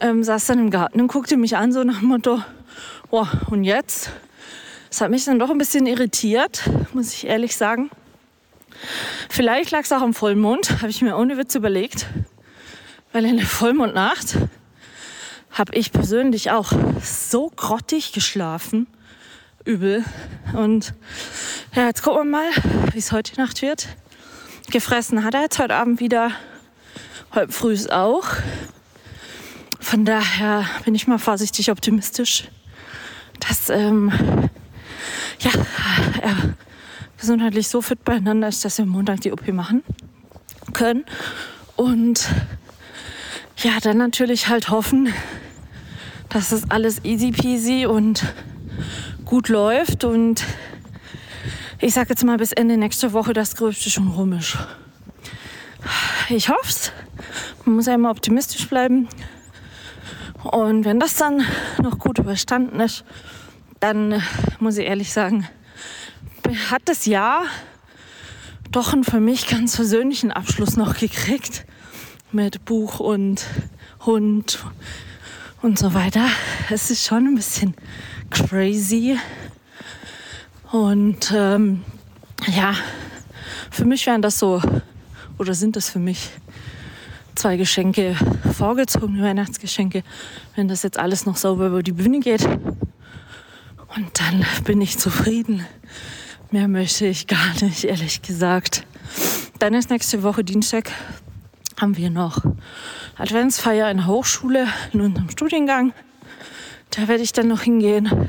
ähm, 0.00 0.24
saß 0.24 0.46
dann 0.46 0.58
im 0.58 0.70
Garten 0.70 1.00
und 1.00 1.06
guckte 1.06 1.36
mich 1.36 1.56
an, 1.56 1.72
so 1.72 1.84
nach 1.84 2.00
dem 2.00 2.08
Motto, 2.08 2.42
oh, 3.10 3.28
und 3.46 3.62
jetzt? 3.62 4.10
Das 4.88 5.02
hat 5.02 5.12
mich 5.12 5.24
dann 5.24 5.38
doch 5.38 5.50
ein 5.50 5.58
bisschen 5.58 5.86
irritiert, 5.86 6.68
muss 6.92 7.12
ich 7.12 7.28
ehrlich 7.28 7.56
sagen. 7.56 7.90
Vielleicht 9.30 9.70
lag 9.70 9.82
es 9.82 9.92
auch 9.92 10.02
am 10.02 10.12
Vollmond, 10.12 10.82
habe 10.82 10.90
ich 10.90 11.00
mir 11.00 11.16
ohne 11.16 11.38
Witz 11.38 11.54
überlegt. 11.54 12.06
Weil 13.12 13.24
in 13.24 13.36
der 13.36 13.46
Vollmondnacht 13.46 14.36
habe 15.52 15.76
ich 15.76 15.92
persönlich 15.92 16.50
auch 16.50 16.72
so 17.04 17.52
grottig 17.54 18.12
geschlafen. 18.12 18.88
Übel. 19.64 20.04
Und 20.54 20.94
ja, 21.74 21.86
jetzt 21.86 22.02
gucken 22.02 22.20
wir 22.20 22.38
mal, 22.38 22.50
wie 22.92 22.98
es 22.98 23.12
heute 23.12 23.40
Nacht 23.40 23.62
wird. 23.62 23.88
Gefressen 24.70 25.24
hat 25.24 25.34
er 25.34 25.42
jetzt 25.42 25.58
heute 25.58 25.74
Abend 25.74 26.00
wieder. 26.00 26.32
Heute 27.34 27.52
früh 27.52 27.72
ist 27.72 27.92
auch. 27.92 28.24
Von 29.80 30.04
daher 30.04 30.64
bin 30.84 30.94
ich 30.94 31.06
mal 31.06 31.18
vorsichtig 31.18 31.70
optimistisch, 31.70 32.48
dass 33.40 33.68
ähm, 33.68 34.12
ja, 35.40 35.50
er 36.22 36.54
gesundheitlich 37.18 37.68
so 37.68 37.82
fit 37.82 38.04
beieinander 38.04 38.48
ist, 38.48 38.64
dass 38.64 38.78
wir 38.78 38.86
Montag 38.86 39.20
die 39.20 39.32
OP 39.32 39.46
machen 39.48 39.82
können. 40.72 41.04
Und 41.76 42.28
ja, 43.58 43.78
dann 43.80 43.98
natürlich 43.98 44.48
halt 44.48 44.70
hoffen, 44.70 45.12
dass 46.28 46.50
das 46.50 46.70
alles 46.70 47.04
easy 47.04 47.30
peasy 47.30 47.86
und 47.86 48.24
gut 49.24 49.48
läuft. 49.48 50.04
Und 50.04 50.44
ich 51.78 51.94
sage 51.94 52.10
jetzt 52.10 52.24
mal 52.24 52.38
bis 52.38 52.52
Ende 52.52 52.76
nächster 52.76 53.12
Woche 53.12 53.32
das 53.32 53.56
Größte 53.56 53.90
schon 53.90 54.08
rum 54.08 54.32
ist. 54.32 54.56
Ich 56.28 56.48
hoffe 56.48 56.68
es. 56.68 56.92
Man 57.64 57.76
muss 57.76 57.86
ja 57.86 57.94
immer 57.94 58.10
optimistisch 58.10 58.68
bleiben. 58.68 59.08
Und 60.42 60.84
wenn 60.84 60.98
das 60.98 61.16
dann 61.16 61.44
noch 61.80 61.98
gut 61.98 62.18
überstanden 62.18 62.80
ist, 62.80 63.04
dann 63.80 64.22
muss 64.60 64.78
ich 64.78 64.86
ehrlich 64.86 65.12
sagen, 65.12 65.48
hat 66.70 66.82
das 66.86 67.06
Jahr 67.06 67.44
doch 68.70 68.92
einen 68.92 69.04
für 69.04 69.20
mich 69.20 69.46
ganz 69.46 69.76
persönlichen 69.76 70.32
Abschluss 70.32 70.76
noch 70.76 70.96
gekriegt 70.96 71.64
mit 72.32 72.64
Buch 72.64 73.00
und 73.00 73.44
Hund 74.04 74.64
und 75.60 75.78
so 75.78 75.94
weiter. 75.94 76.26
Es 76.70 76.90
ist 76.90 77.04
schon 77.06 77.26
ein 77.26 77.34
bisschen 77.34 77.74
crazy. 78.32 79.18
Und 80.70 81.32
ähm, 81.34 81.84
ja, 82.46 82.74
für 83.70 83.84
mich 83.84 84.06
wären 84.06 84.22
das 84.22 84.38
so, 84.38 84.60
oder 85.38 85.54
sind 85.54 85.76
das 85.76 85.90
für 85.90 85.98
mich 85.98 86.30
zwei 87.34 87.56
Geschenke, 87.56 88.16
vorgezogene 88.56 89.22
Weihnachtsgeschenke, 89.22 90.02
wenn 90.56 90.68
das 90.68 90.82
jetzt 90.82 90.98
alles 90.98 91.26
noch 91.26 91.36
sauber 91.36 91.66
über 91.66 91.82
die 91.82 91.92
Bühne 91.92 92.20
geht. 92.20 92.44
Und 93.96 94.20
dann 94.20 94.44
bin 94.64 94.80
ich 94.80 94.98
zufrieden. 94.98 95.66
Mehr 96.50 96.68
möchte 96.68 97.06
ich 97.06 97.26
gar 97.26 97.52
nicht, 97.60 97.84
ehrlich 97.84 98.22
gesagt. 98.22 98.86
Dann 99.58 99.74
ist 99.74 99.90
nächste 99.90 100.22
Woche 100.22 100.44
Dienstag, 100.44 100.90
haben 101.80 101.96
wir 101.96 102.10
noch 102.10 102.38
Adventsfeier 103.16 103.90
in 103.90 103.98
der 103.98 104.06
Hochschule 104.06 104.66
in 104.92 105.00
unserem 105.00 105.30
Studiengang. 105.30 105.92
Da 106.94 107.08
werde 107.08 107.22
ich 107.22 107.32
dann 107.32 107.48
noch 107.48 107.62
hingehen. 107.62 108.28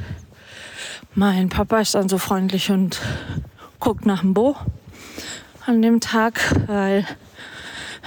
Mein 1.16 1.50
Papa 1.50 1.82
ist 1.82 1.96
dann 1.96 2.08
so 2.08 2.18
freundlich 2.18 2.72
und 2.72 3.02
guckt 3.80 4.06
nach 4.06 4.22
dem 4.22 4.34
Bo 4.34 4.56
an 5.66 5.82
dem 5.82 6.00
Tag, 6.00 6.40
weil, 6.68 7.06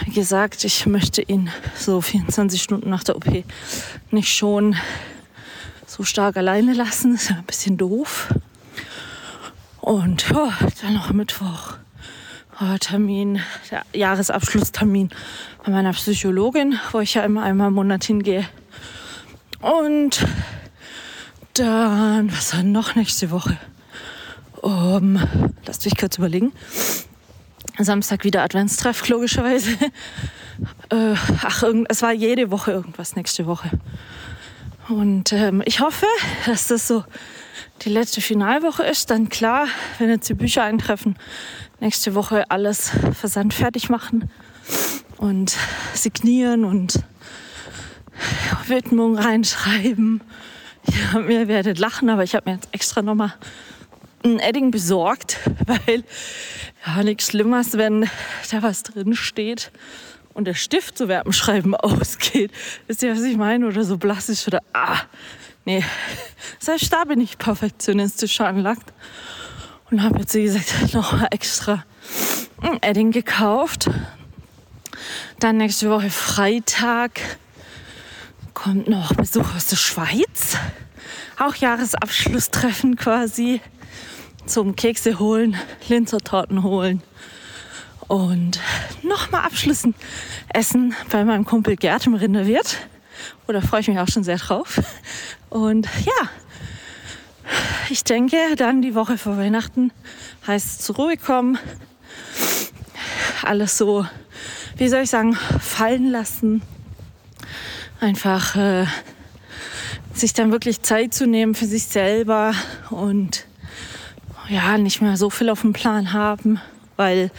wie 0.06 0.12
gesagt, 0.12 0.64
ich 0.64 0.86
möchte 0.86 1.20
ihn 1.20 1.50
so 1.74 2.00
24 2.00 2.62
Stunden 2.62 2.88
nach 2.88 3.04
der 3.04 3.16
OP 3.16 3.44
nicht 4.10 4.34
schon 4.34 4.76
so 5.86 6.04
stark 6.04 6.38
alleine 6.38 6.72
lassen. 6.72 7.12
Das 7.12 7.24
ist 7.24 7.30
ein 7.32 7.44
bisschen 7.44 7.76
doof. 7.76 8.34
Und 9.82 10.30
ja, 10.30 10.54
dann 10.80 10.94
noch 10.94 11.12
Mittwoch. 11.12 11.74
Oh, 12.62 12.78
Termin, 12.80 13.42
der 13.70 13.82
Jahresabschlusstermin 13.92 15.10
bei 15.64 15.70
meiner 15.70 15.92
Psychologin, 15.92 16.78
wo 16.92 17.00
ich 17.00 17.12
ja 17.12 17.24
immer 17.24 17.42
einmal 17.42 17.68
im 17.68 17.74
Monat 17.74 18.04
hingehe. 18.04 18.46
Und 19.60 20.26
dann, 21.54 22.32
was 22.32 22.54
war 22.54 22.62
noch 22.62 22.94
nächste 22.94 23.30
Woche? 23.30 23.56
Um, 24.60 25.18
lasst 25.66 25.84
mich 25.84 25.96
kurz 25.96 26.18
überlegen. 26.18 26.52
Samstag 27.78 28.24
wieder 28.24 28.42
Adventstreff, 28.42 29.08
logischerweise. 29.08 29.76
Äh, 30.88 31.14
ach, 31.42 31.64
es 31.90 32.00
war 32.00 32.12
jede 32.12 32.50
Woche 32.50 32.70
irgendwas 32.70 33.14
nächste 33.14 33.44
Woche. 33.44 33.70
Und 34.88 35.34
ähm, 35.34 35.62
ich 35.66 35.80
hoffe, 35.80 36.06
dass 36.46 36.68
das 36.68 36.88
so 36.88 37.04
die 37.82 37.90
letzte 37.90 38.22
Finalwoche 38.22 38.84
ist. 38.84 39.10
Dann 39.10 39.28
klar, 39.28 39.66
wenn 39.98 40.08
jetzt 40.08 40.30
die 40.30 40.34
Bücher 40.34 40.62
eintreffen, 40.62 41.18
nächste 41.80 42.14
Woche 42.14 42.50
alles 42.50 42.90
versandfertig 43.12 43.90
machen 43.90 44.30
und 45.18 45.56
signieren 45.92 46.64
und 46.64 47.00
Widmung 48.66 49.18
reinschreiben. 49.18 50.20
Ja, 50.88 51.20
ihr 51.20 51.48
werdet 51.48 51.78
lachen, 51.78 52.08
aber 52.10 52.22
ich 52.22 52.34
habe 52.34 52.50
mir 52.50 52.56
jetzt 52.56 52.68
extra 52.72 53.02
nochmal 53.02 53.34
ein 54.24 54.38
Edding 54.38 54.70
besorgt, 54.70 55.38
weil 55.66 56.04
ja 56.86 57.02
nichts 57.02 57.28
Schlimmeres, 57.28 57.74
wenn 57.74 58.08
da 58.50 58.62
was 58.62 58.82
drin 58.82 59.14
steht 59.14 59.70
und 60.34 60.46
der 60.46 60.54
Stift 60.54 60.98
zu 60.98 61.08
Werbenschreiben 61.08 61.74
ausgeht. 61.76 62.52
Wisst 62.86 63.02
ihr, 63.02 63.12
was 63.12 63.22
ich 63.22 63.36
meine? 63.36 63.66
Oder 63.66 63.84
so 63.84 63.96
blass 63.96 64.28
ist 64.28 64.46
oder 64.46 64.62
ah, 64.72 64.98
nee. 65.64 65.84
Selbst 66.58 66.92
da 66.92 67.04
bin 67.04 67.20
ich 67.20 67.38
perfektionistisch 67.38 68.40
anlagt 68.40 68.92
und 69.90 70.02
habe 70.02 70.20
jetzt, 70.20 70.34
wie 70.34 70.42
gesagt, 70.42 70.94
noch 70.94 71.22
extra 71.30 71.84
ein 72.60 72.82
Edding 72.82 73.12
gekauft. 73.12 73.88
Dann 75.38 75.58
nächste 75.58 75.90
Woche 75.90 76.10
Freitag 76.10 77.20
kommt 78.56 78.88
noch 78.88 79.12
Besuch 79.12 79.54
aus 79.54 79.66
der 79.66 79.76
Schweiz. 79.76 80.56
Auch 81.38 81.54
Jahresabschlusstreffen 81.54 82.96
quasi. 82.96 83.60
zum 84.46 84.76
Kekse 84.76 85.18
holen, 85.18 85.56
Linzertorten 85.88 86.62
holen 86.62 87.02
und 88.08 88.58
nochmal 89.02 89.42
abschließen 89.42 89.94
essen 90.54 90.94
bei 91.10 91.24
meinem 91.24 91.44
Kumpel 91.44 91.76
Gerd 91.76 92.06
im 92.06 92.14
Rinderwirt. 92.14 92.78
Oder 93.46 93.60
freue 93.60 93.80
ich 93.80 93.88
mich 93.88 93.98
auch 93.98 94.08
schon 94.08 94.24
sehr 94.24 94.38
drauf. 94.38 94.80
Und 95.50 95.86
ja, 96.04 96.28
ich 97.90 98.04
denke, 98.04 98.36
dann 98.56 98.80
die 98.80 98.94
Woche 98.94 99.18
vor 99.18 99.36
Weihnachten 99.36 99.92
heißt 100.46 100.82
zur 100.82 100.96
Ruhe 100.96 101.18
kommen, 101.18 101.58
alles 103.42 103.76
so, 103.76 104.06
wie 104.76 104.88
soll 104.88 105.02
ich 105.02 105.10
sagen, 105.10 105.34
fallen 105.34 106.10
lassen. 106.10 106.62
Einfach 108.00 108.56
äh, 108.56 108.86
sich 110.12 110.32
dann 110.32 110.52
wirklich 110.52 110.82
Zeit 110.82 111.14
zu 111.14 111.26
nehmen 111.26 111.54
für 111.54 111.66
sich 111.66 111.84
selber 111.84 112.54
und 112.90 113.46
ja, 114.48 114.78
nicht 114.78 115.02
mehr 115.02 115.16
so 115.16 115.30
viel 115.30 115.50
auf 115.50 115.62
dem 115.62 115.72
Plan 115.72 116.12
haben, 116.12 116.60
weil 116.96 117.30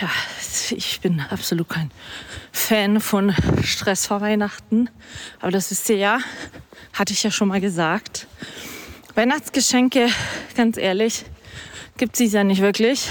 ja, 0.00 0.10
ich 0.70 1.00
bin 1.00 1.20
absolut 1.30 1.68
kein 1.68 1.90
Fan 2.52 3.00
von 3.00 3.34
Stress 3.62 4.06
vor 4.06 4.20
Weihnachten. 4.20 4.90
Aber 5.40 5.50
das 5.50 5.70
wisst 5.70 5.88
ihr 5.88 5.96
ja, 5.96 6.18
hatte 6.92 7.12
ich 7.12 7.22
ja 7.22 7.30
schon 7.30 7.48
mal 7.48 7.60
gesagt. 7.60 8.26
Weihnachtsgeschenke, 9.14 10.08
ganz 10.56 10.76
ehrlich, 10.76 11.24
gibt 11.96 12.20
es 12.20 12.32
ja 12.32 12.44
nicht 12.44 12.60
wirklich. 12.60 13.08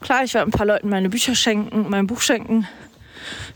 Klar, 0.00 0.24
ich 0.24 0.34
werde 0.34 0.48
ein 0.48 0.52
paar 0.52 0.66
Leuten 0.66 0.88
meine 0.88 1.10
Bücher 1.10 1.34
schenken, 1.34 1.86
mein 1.90 2.06
Buch 2.06 2.20
schenken, 2.20 2.66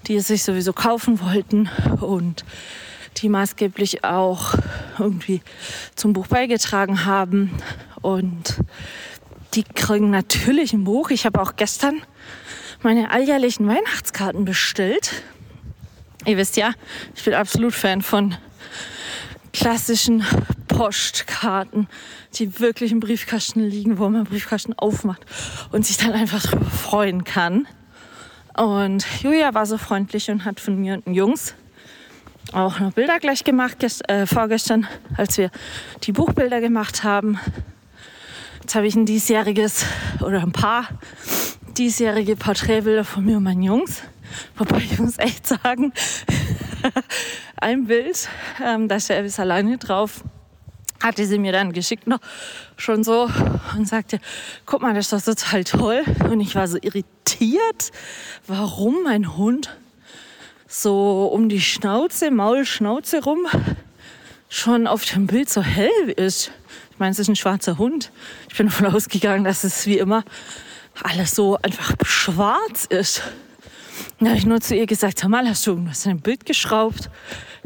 die 0.08 0.16
es 0.16 0.26
sich 0.26 0.42
sowieso 0.42 0.72
kaufen 0.72 1.20
wollten 1.20 1.68
und 2.00 2.44
die 3.18 3.28
maßgeblich 3.28 4.04
auch 4.04 4.54
irgendwie 4.98 5.42
zum 5.94 6.12
Buch 6.12 6.26
beigetragen 6.26 7.04
haben. 7.04 7.50
Und 8.00 8.56
die 9.54 9.64
kriegen 9.64 10.10
natürlich 10.10 10.72
ein 10.72 10.84
Buch. 10.84 11.10
Ich 11.10 11.26
habe 11.26 11.40
auch 11.40 11.56
gestern 11.56 12.02
meine 12.82 13.10
alljährlichen 13.10 13.66
Weihnachtskarten 13.66 14.44
bestellt. 14.44 15.22
Ihr 16.24 16.36
wisst 16.36 16.56
ja, 16.56 16.72
ich 17.14 17.24
bin 17.24 17.34
absolut 17.34 17.74
Fan 17.74 18.02
von 18.02 18.34
klassischen 19.52 20.24
Postkarten, 20.68 21.88
die 22.34 22.60
wirklich 22.60 22.92
im 22.92 23.00
Briefkasten 23.00 23.60
liegen, 23.60 23.98
wo 23.98 24.08
man 24.08 24.24
Briefkasten 24.24 24.74
aufmacht 24.74 25.24
und 25.72 25.86
sich 25.86 25.96
dann 25.96 26.12
einfach 26.12 26.42
darüber 26.42 26.70
freuen 26.70 27.24
kann. 27.24 27.66
Und 28.58 29.06
Julia 29.22 29.54
war 29.54 29.66
so 29.66 29.78
freundlich 29.78 30.32
und 30.32 30.44
hat 30.44 30.58
von 30.58 30.80
mir 30.80 30.94
und 30.94 31.06
den 31.06 31.14
Jungs 31.14 31.54
auch 32.52 32.80
noch 32.80 32.92
Bilder 32.92 33.20
gleich 33.20 33.44
gemacht, 33.44 33.84
äh, 34.08 34.26
vorgestern, 34.26 34.88
als 35.16 35.38
wir 35.38 35.50
die 36.02 36.12
Buchbilder 36.12 36.60
gemacht 36.60 37.04
haben. 37.04 37.38
Jetzt 38.60 38.74
habe 38.74 38.88
ich 38.88 38.96
ein 38.96 39.06
diesjähriges 39.06 39.84
oder 40.22 40.42
ein 40.42 40.50
paar 40.50 40.88
diesjährige 41.76 42.34
Porträtbilder 42.34 43.04
von 43.04 43.24
mir 43.24 43.36
und 43.36 43.44
meinen 43.44 43.62
Jungs. 43.62 44.02
Wobei 44.56 44.78
ich 44.78 44.98
muss 44.98 45.18
echt 45.18 45.46
sagen, 45.46 45.92
ein 47.56 47.86
Bild, 47.86 48.28
ähm, 48.64 48.88
da 48.88 48.96
ist 48.96 49.08
der 49.08 49.18
Elvis 49.18 49.38
alleine 49.38 49.78
drauf, 49.78 50.24
hatte 51.02 51.26
sie 51.26 51.38
mir 51.38 51.52
dann 51.52 51.72
geschickt 51.72 52.06
noch 52.06 52.20
schon 52.76 53.04
so 53.04 53.28
und 53.76 53.86
sagte, 53.86 54.20
guck 54.66 54.82
mal, 54.82 54.94
das 54.94 55.12
ist 55.12 55.28
doch 55.28 55.34
total 55.34 55.64
toll. 55.64 56.02
Und 56.30 56.40
ich 56.40 56.54
war 56.54 56.66
so 56.66 56.78
irritiert, 56.80 57.90
warum 58.46 59.02
mein 59.04 59.36
Hund 59.36 59.76
so 60.66 61.30
um 61.32 61.48
die 61.48 61.60
Schnauze, 61.60 62.30
Maulschnauze 62.30 63.22
rum 63.22 63.46
schon 64.48 64.86
auf 64.86 65.04
dem 65.04 65.26
Bild 65.26 65.48
so 65.48 65.62
hell 65.62 66.10
ist. 66.16 66.50
Ich 66.90 66.98
meine, 66.98 67.12
es 67.12 67.18
ist 67.18 67.28
ein 67.28 67.36
schwarzer 67.36 67.78
Hund. 67.78 68.10
Ich 68.50 68.56
bin 68.56 68.66
davon 68.66 68.86
ausgegangen, 68.86 69.44
dass 69.44 69.64
es 69.64 69.86
wie 69.86 69.98
immer 69.98 70.24
alles 71.02 71.32
so 71.34 71.56
einfach 71.62 71.94
schwarz 72.04 72.86
ist. 72.86 73.22
Da 74.20 74.26
habe 74.26 74.38
ich 74.38 74.46
nur 74.46 74.60
zu 74.60 74.74
ihr 74.74 74.86
gesagt, 74.86 75.18
sag 75.18 75.28
mal, 75.28 75.48
hast 75.48 75.66
du 75.66 75.72
irgendwas 75.72 76.04
in 76.04 76.12
ein 76.12 76.20
Bild 76.20 76.44
geschraubt? 76.44 77.08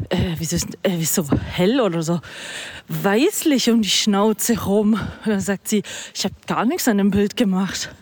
Äh, 0.09 0.35
wieso, 0.37 0.55
ist, 0.55 0.67
äh, 0.83 0.91
wieso 0.97 1.25
hell 1.29 1.81
oder 1.81 2.01
so 2.01 2.19
weißlich 2.87 3.69
um 3.69 3.81
die 3.81 3.89
Schnauze 3.89 4.63
rum? 4.63 4.93
Und 4.93 5.27
dann 5.27 5.39
sagt 5.39 5.67
sie, 5.67 5.83
ich 6.13 6.23
habe 6.23 6.35
gar 6.47 6.65
nichts 6.65 6.87
an 6.87 6.97
dem 6.97 7.11
Bild 7.11 7.37
gemacht. 7.37 7.93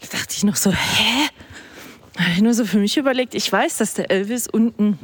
Da 0.00 0.18
dachte 0.18 0.34
ich 0.36 0.44
noch 0.44 0.56
so, 0.56 0.72
hä? 0.72 1.28
Habe 2.18 2.30
ich 2.32 2.42
nur 2.42 2.54
so 2.54 2.64
für 2.64 2.78
mich 2.78 2.96
überlegt, 2.96 3.34
ich 3.34 3.50
weiß, 3.50 3.78
dass 3.78 3.94
der 3.94 4.10
Elvis 4.10 4.46
unten 4.46 4.98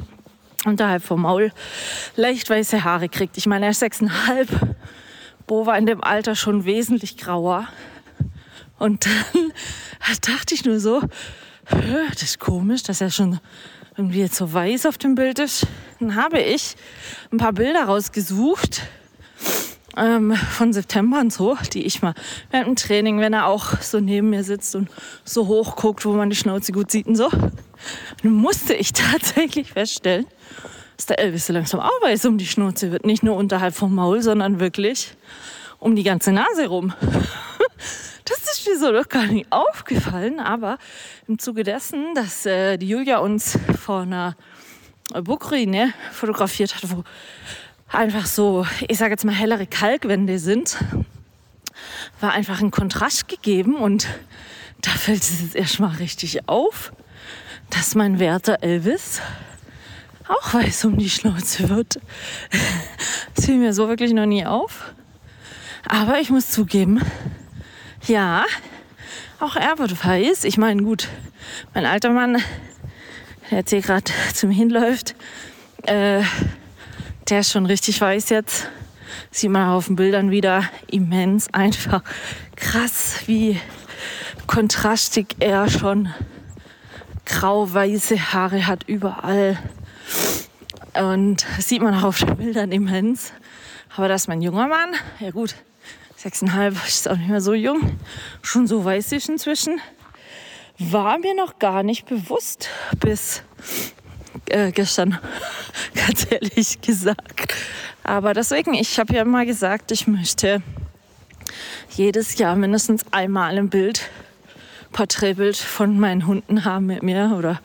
unterhalb 0.65 1.03
vom 1.03 1.21
Maul 1.21 1.51
leicht 2.15 2.49
weiße 2.49 2.83
Haare 2.83 3.09
kriegt. 3.09 3.37
Ich 3.37 3.47
meine, 3.47 3.65
er 3.65 3.71
ist 3.71 3.79
sechseinhalb. 3.79 4.49
Bo 5.47 5.65
war 5.65 5.77
in 5.77 5.85
dem 5.85 6.03
Alter 6.03 6.35
schon 6.35 6.65
wesentlich 6.65 7.17
grauer. 7.17 7.67
Und 8.77 9.05
dann 9.05 9.51
dachte 10.21 10.53
ich 10.53 10.65
nur 10.65 10.79
so, 10.79 11.01
das 12.09 12.23
ist 12.23 12.39
komisch, 12.39 12.83
dass 12.83 13.01
er 13.01 13.09
schon 13.09 13.39
irgendwie 13.97 14.19
jetzt 14.19 14.35
so 14.35 14.51
weiß 14.51 14.85
auf 14.85 14.97
dem 14.97 15.15
Bild 15.15 15.39
ist. 15.39 15.67
Dann 15.99 16.15
habe 16.15 16.39
ich 16.39 16.75
ein 17.31 17.37
paar 17.37 17.53
Bilder 17.53 17.83
rausgesucht 17.83 18.83
ähm, 19.97 20.33
von 20.33 20.73
September 20.73 21.19
und 21.19 21.33
so, 21.33 21.57
die 21.73 21.85
ich 21.85 22.01
mal 22.01 22.13
während 22.49 22.67
dem 22.67 22.75
Training, 22.75 23.19
wenn 23.19 23.33
er 23.33 23.47
auch 23.47 23.81
so 23.81 23.99
neben 23.99 24.29
mir 24.29 24.43
sitzt 24.43 24.75
und 24.75 24.89
so 25.25 25.47
hoch 25.47 25.75
guckt, 25.75 26.05
wo 26.05 26.13
man 26.13 26.29
die 26.29 26.35
Schnauze 26.35 26.71
gut 26.71 26.91
sieht 26.91 27.07
und 27.07 27.15
so. 27.15 27.29
dann 27.29 28.31
musste 28.31 28.73
ich 28.73 28.93
tatsächlich 28.93 29.73
feststellen, 29.73 30.25
dass 30.95 31.07
der 31.07 31.19
Elvis 31.19 31.47
so 31.47 31.53
langsam 31.53 31.79
auch 31.79 32.01
weiß 32.01 32.25
um 32.25 32.37
die 32.37 32.47
Schnauze 32.47 32.91
wird. 32.91 33.05
Nicht 33.05 33.23
nur 33.23 33.35
unterhalb 33.35 33.75
vom 33.75 33.93
Maul, 33.93 34.21
sondern 34.21 34.59
wirklich 34.59 35.15
um 35.79 35.95
die 35.95 36.03
ganze 36.03 36.31
Nase 36.31 36.67
rum. 36.67 36.93
Ist 38.61 38.67
mir 38.67 38.77
so 38.77 38.91
doch 38.91 39.09
gar 39.09 39.25
nicht 39.25 39.47
aufgefallen, 39.51 40.39
aber 40.39 40.77
im 41.27 41.39
Zuge 41.39 41.63
dessen, 41.63 42.13
dass 42.13 42.45
äh, 42.45 42.77
die 42.77 42.89
Julia 42.89 43.17
uns 43.17 43.57
vor 43.83 44.01
einer 44.01 44.35
Burgruine 45.23 45.95
fotografiert 46.11 46.75
hat, 46.75 46.91
wo 46.91 47.03
einfach 47.87 48.27
so, 48.27 48.67
ich 48.87 48.99
sage 48.99 49.13
jetzt 49.13 49.25
mal, 49.25 49.33
hellere 49.33 49.65
Kalkwände 49.65 50.37
sind, 50.37 50.77
war 52.19 52.33
einfach 52.33 52.61
ein 52.61 52.69
Kontrast 52.69 53.27
gegeben 53.27 53.77
und 53.77 54.07
da 54.81 54.91
fällt 54.91 55.23
es 55.23 55.41
jetzt 55.41 55.55
erstmal 55.55 55.95
richtig 55.95 56.47
auf, 56.47 56.93
dass 57.71 57.95
mein 57.95 58.19
werter 58.19 58.61
Elvis 58.61 59.21
auch 60.27 60.53
weiß 60.53 60.85
um 60.85 60.99
die 60.99 61.09
Schnauze 61.09 61.67
wird. 61.69 61.99
Das 63.33 63.45
fiel 63.45 63.57
mir 63.57 63.73
so 63.73 63.87
wirklich 63.87 64.13
noch 64.13 64.27
nie 64.27 64.45
auf. 64.45 64.93
Aber 65.87 66.19
ich 66.19 66.29
muss 66.29 66.51
zugeben, 66.51 67.01
ja, 68.07 68.45
auch 69.39 69.55
er 69.55 69.77
wird 69.79 70.05
weiß. 70.05 70.43
Ich 70.43 70.57
meine, 70.57 70.83
gut, 70.83 71.07
mein 71.73 71.85
alter 71.85 72.11
Mann, 72.11 72.41
der 73.49 73.59
jetzt 73.59 73.69
hier 73.69 73.81
gerade 73.81 74.11
zu 74.33 74.47
mir 74.47 74.53
hinläuft, 74.53 75.15
äh, 75.83 76.23
der 77.29 77.39
ist 77.39 77.51
schon 77.51 77.65
richtig 77.65 77.99
weiß 77.99 78.29
jetzt. 78.29 78.69
Sieht 79.29 79.49
man 79.49 79.69
auf 79.69 79.87
den 79.87 79.95
Bildern 79.95 80.31
wieder 80.31 80.63
immens 80.87 81.53
einfach 81.53 82.03
krass, 82.55 83.21
wie 83.25 83.59
kontrastig 84.47 85.35
er 85.39 85.69
schon 85.69 86.09
grau-weiße 87.25 88.33
Haare 88.33 88.67
hat 88.67 88.83
überall. 88.87 89.57
Und 90.93 91.45
sieht 91.59 91.81
man 91.81 91.95
auch 91.95 92.03
auf 92.03 92.19
den 92.19 92.35
Bildern 92.35 92.71
immens. 92.71 93.31
Aber 93.95 94.07
das 94.07 94.23
ist 94.23 94.27
mein 94.27 94.41
junger 94.41 94.67
Mann. 94.67 94.93
Ja 95.19 95.31
gut, 95.31 95.55
Sechseinhalb 96.21 96.75
ist 96.87 97.09
auch 97.09 97.17
nicht 97.17 97.29
mehr 97.29 97.41
so 97.41 97.55
jung. 97.55 97.97
Schon 98.43 98.67
so 98.67 98.85
weiß 98.85 99.11
ich 99.13 99.27
inzwischen. 99.27 99.81
War 100.77 101.17
mir 101.17 101.33
noch 101.33 101.57
gar 101.57 101.81
nicht 101.81 102.05
bewusst 102.05 102.69
bis 102.99 103.41
äh, 104.49 104.71
gestern, 104.71 105.17
ganz 105.95 106.31
ehrlich 106.31 106.79
gesagt. 106.79 107.55
Aber 108.03 108.35
deswegen, 108.35 108.75
ich 108.75 108.99
habe 108.99 109.15
ja 109.15 109.23
immer 109.23 109.47
gesagt, 109.47 109.91
ich 109.91 110.05
möchte 110.05 110.61
jedes 111.89 112.37
Jahr 112.37 112.55
mindestens 112.55 113.03
einmal 113.09 113.57
ein 113.57 113.69
Bild, 113.69 114.07
Porträtbild 114.91 115.57
von 115.57 115.99
meinen 115.99 116.27
Hunden 116.27 116.65
haben 116.65 116.85
mit 116.85 117.01
mir 117.01 117.33
oder 117.35 117.59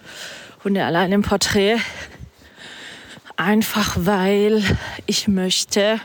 Hunde 0.64 0.82
allein 0.82 1.12
im 1.12 1.20
Porträt. 1.20 1.76
Einfach 3.36 3.98
weil 3.98 4.64
ich 5.04 5.28
möchte, 5.28 6.00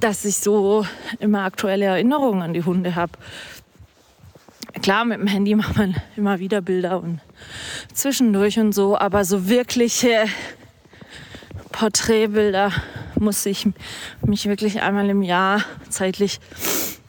dass 0.00 0.24
ich 0.24 0.38
so 0.38 0.86
immer 1.18 1.44
aktuelle 1.44 1.84
Erinnerungen 1.86 2.42
an 2.42 2.54
die 2.54 2.64
Hunde 2.64 2.94
habe. 2.94 3.12
Klar, 4.82 5.04
mit 5.04 5.18
dem 5.18 5.26
Handy 5.26 5.54
macht 5.54 5.76
man 5.76 5.94
immer 6.16 6.38
wieder 6.38 6.60
Bilder 6.60 7.02
und 7.02 7.20
zwischendurch 7.92 8.58
und 8.58 8.72
so, 8.72 8.98
aber 8.98 9.24
so 9.24 9.48
wirkliche 9.48 10.26
Porträtbilder 11.72 12.72
muss 13.18 13.44
ich 13.46 13.66
mich 14.24 14.46
wirklich 14.46 14.80
einmal 14.80 15.08
im 15.10 15.22
Jahr 15.22 15.64
zeitlich 15.88 16.40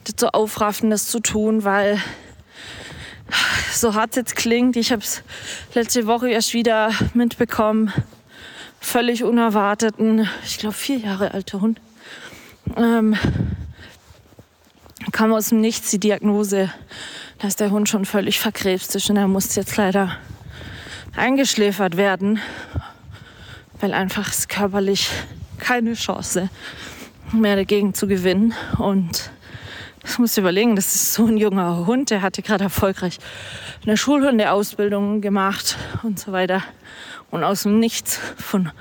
dazu 0.04 0.28
aufraffen, 0.28 0.90
das 0.90 1.08
zu 1.08 1.20
tun, 1.20 1.64
weil 1.64 2.00
so 3.74 3.96
hart 3.96 4.12
es 4.12 4.16
jetzt 4.18 4.36
klingt, 4.36 4.76
ich 4.76 4.92
habe 4.92 5.02
es 5.02 5.24
letzte 5.74 6.08
Woche 6.08 6.30
erst 6.30 6.54
wieder 6.54 6.92
mitbekommen, 7.14 7.92
völlig 8.80 9.24
unerwarteten, 9.24 10.30
ich 10.46 10.60
glaube 10.60 10.76
vier 10.76 10.98
Jahre 10.98 11.34
alter 11.34 11.62
Hund, 11.62 11.82
ähm, 12.76 13.16
kam 15.12 15.34
aus 15.34 15.50
dem 15.50 15.62
Nichts 15.62 15.92
die 15.92 16.00
Diagnose, 16.00 16.72
dass 17.40 17.56
der 17.56 17.72
Hund 17.72 17.90
schon 17.90 18.06
völlig 18.06 18.40
verkrebst 18.40 18.96
ist 18.96 19.10
und 19.10 19.18
er 19.18 19.28
muss 19.28 19.56
jetzt 19.56 19.78
leider 19.78 20.18
eingeschläfert 21.16 21.98
werden, 21.98 22.40
weil 23.80 23.94
einfach 23.94 24.30
es 24.30 24.48
körperlich 24.48 25.10
keine 25.58 25.94
Chance 25.94 26.50
mehr 27.32 27.56
dagegen 27.56 27.94
zu 27.94 28.08
gewinnen. 28.08 28.54
Und 28.78 29.32
ich 30.04 30.20
muss 30.20 30.38
überlegen, 30.38 30.76
das 30.76 30.94
ist 30.96 31.14
so 31.14 31.26
ein 31.26 31.38
junger 31.38 31.86
Hund, 31.86 32.10
der 32.10 32.22
hatte 32.22 32.42
gerade 32.42 32.66
erfolgreich 32.66 33.20
eine 33.86 33.98
Schulhundeausbildung 33.98 35.22
gemacht 35.22 35.78
und 36.04 36.20
so 36.20 36.32
weiter. 36.32 36.64
Und 37.32 37.44
aus 37.44 37.64
dem 37.64 37.80
Nichts 37.80 38.20
von 38.38 38.72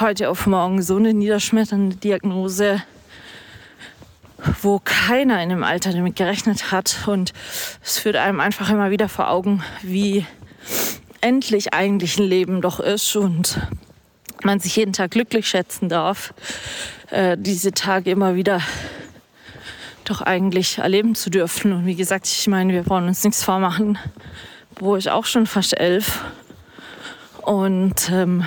heute 0.00 0.28
auf 0.28 0.46
morgen 0.46 0.82
so 0.82 0.96
eine 0.96 1.14
niederschmetternde 1.14 1.96
Diagnose, 1.96 2.82
wo 4.64 4.80
keiner 4.82 5.42
in 5.42 5.50
dem 5.50 5.62
Alter 5.62 5.92
damit 5.92 6.16
gerechnet 6.16 6.72
hat. 6.72 7.06
Und 7.06 7.32
es 7.82 7.98
führt 7.98 8.16
einem 8.16 8.40
einfach 8.40 8.70
immer 8.70 8.90
wieder 8.90 9.08
vor 9.08 9.30
Augen, 9.30 9.62
wie 9.82 10.26
endlich 11.20 11.72
eigentlich 11.72 12.18
ein 12.18 12.24
Leben 12.24 12.60
doch 12.60 12.80
ist 12.80 13.16
und 13.16 13.60
man 14.42 14.60
sich 14.60 14.76
jeden 14.76 14.92
Tag 14.92 15.10
glücklich 15.12 15.48
schätzen 15.48 15.88
darf, 15.88 16.34
äh, 17.10 17.36
diese 17.38 17.72
Tage 17.72 18.10
immer 18.10 18.34
wieder 18.34 18.60
doch 20.04 20.20
eigentlich 20.20 20.78
erleben 20.78 21.14
zu 21.14 21.30
dürfen. 21.30 21.72
Und 21.72 21.86
wie 21.86 21.94
gesagt, 21.94 22.26
ich 22.26 22.46
meine, 22.46 22.72
wir 22.72 22.82
brauchen 22.82 23.08
uns 23.08 23.24
nichts 23.24 23.42
vormachen, 23.42 23.98
wo 24.78 24.96
ich 24.96 25.10
auch 25.10 25.24
schon 25.24 25.46
fast 25.46 25.78
elf. 25.78 26.22
Und 27.40 28.10
ähm, 28.10 28.44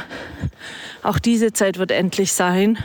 auch 1.04 1.20
diese 1.20 1.54
Zeit 1.54 1.80
wird 1.80 1.92
endlich 1.92 2.34
sein. 2.34 2.78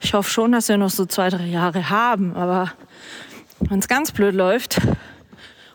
Ich 0.00 0.14
hoffe 0.14 0.30
schon, 0.30 0.52
dass 0.52 0.68
wir 0.68 0.78
noch 0.78 0.90
so 0.90 1.04
zwei, 1.06 1.28
drei 1.28 1.46
Jahre 1.46 1.90
haben. 1.90 2.34
Aber 2.34 2.72
wenn 3.60 3.78
es 3.78 3.88
ganz 3.88 4.12
blöd 4.12 4.34
läuft, 4.34 4.80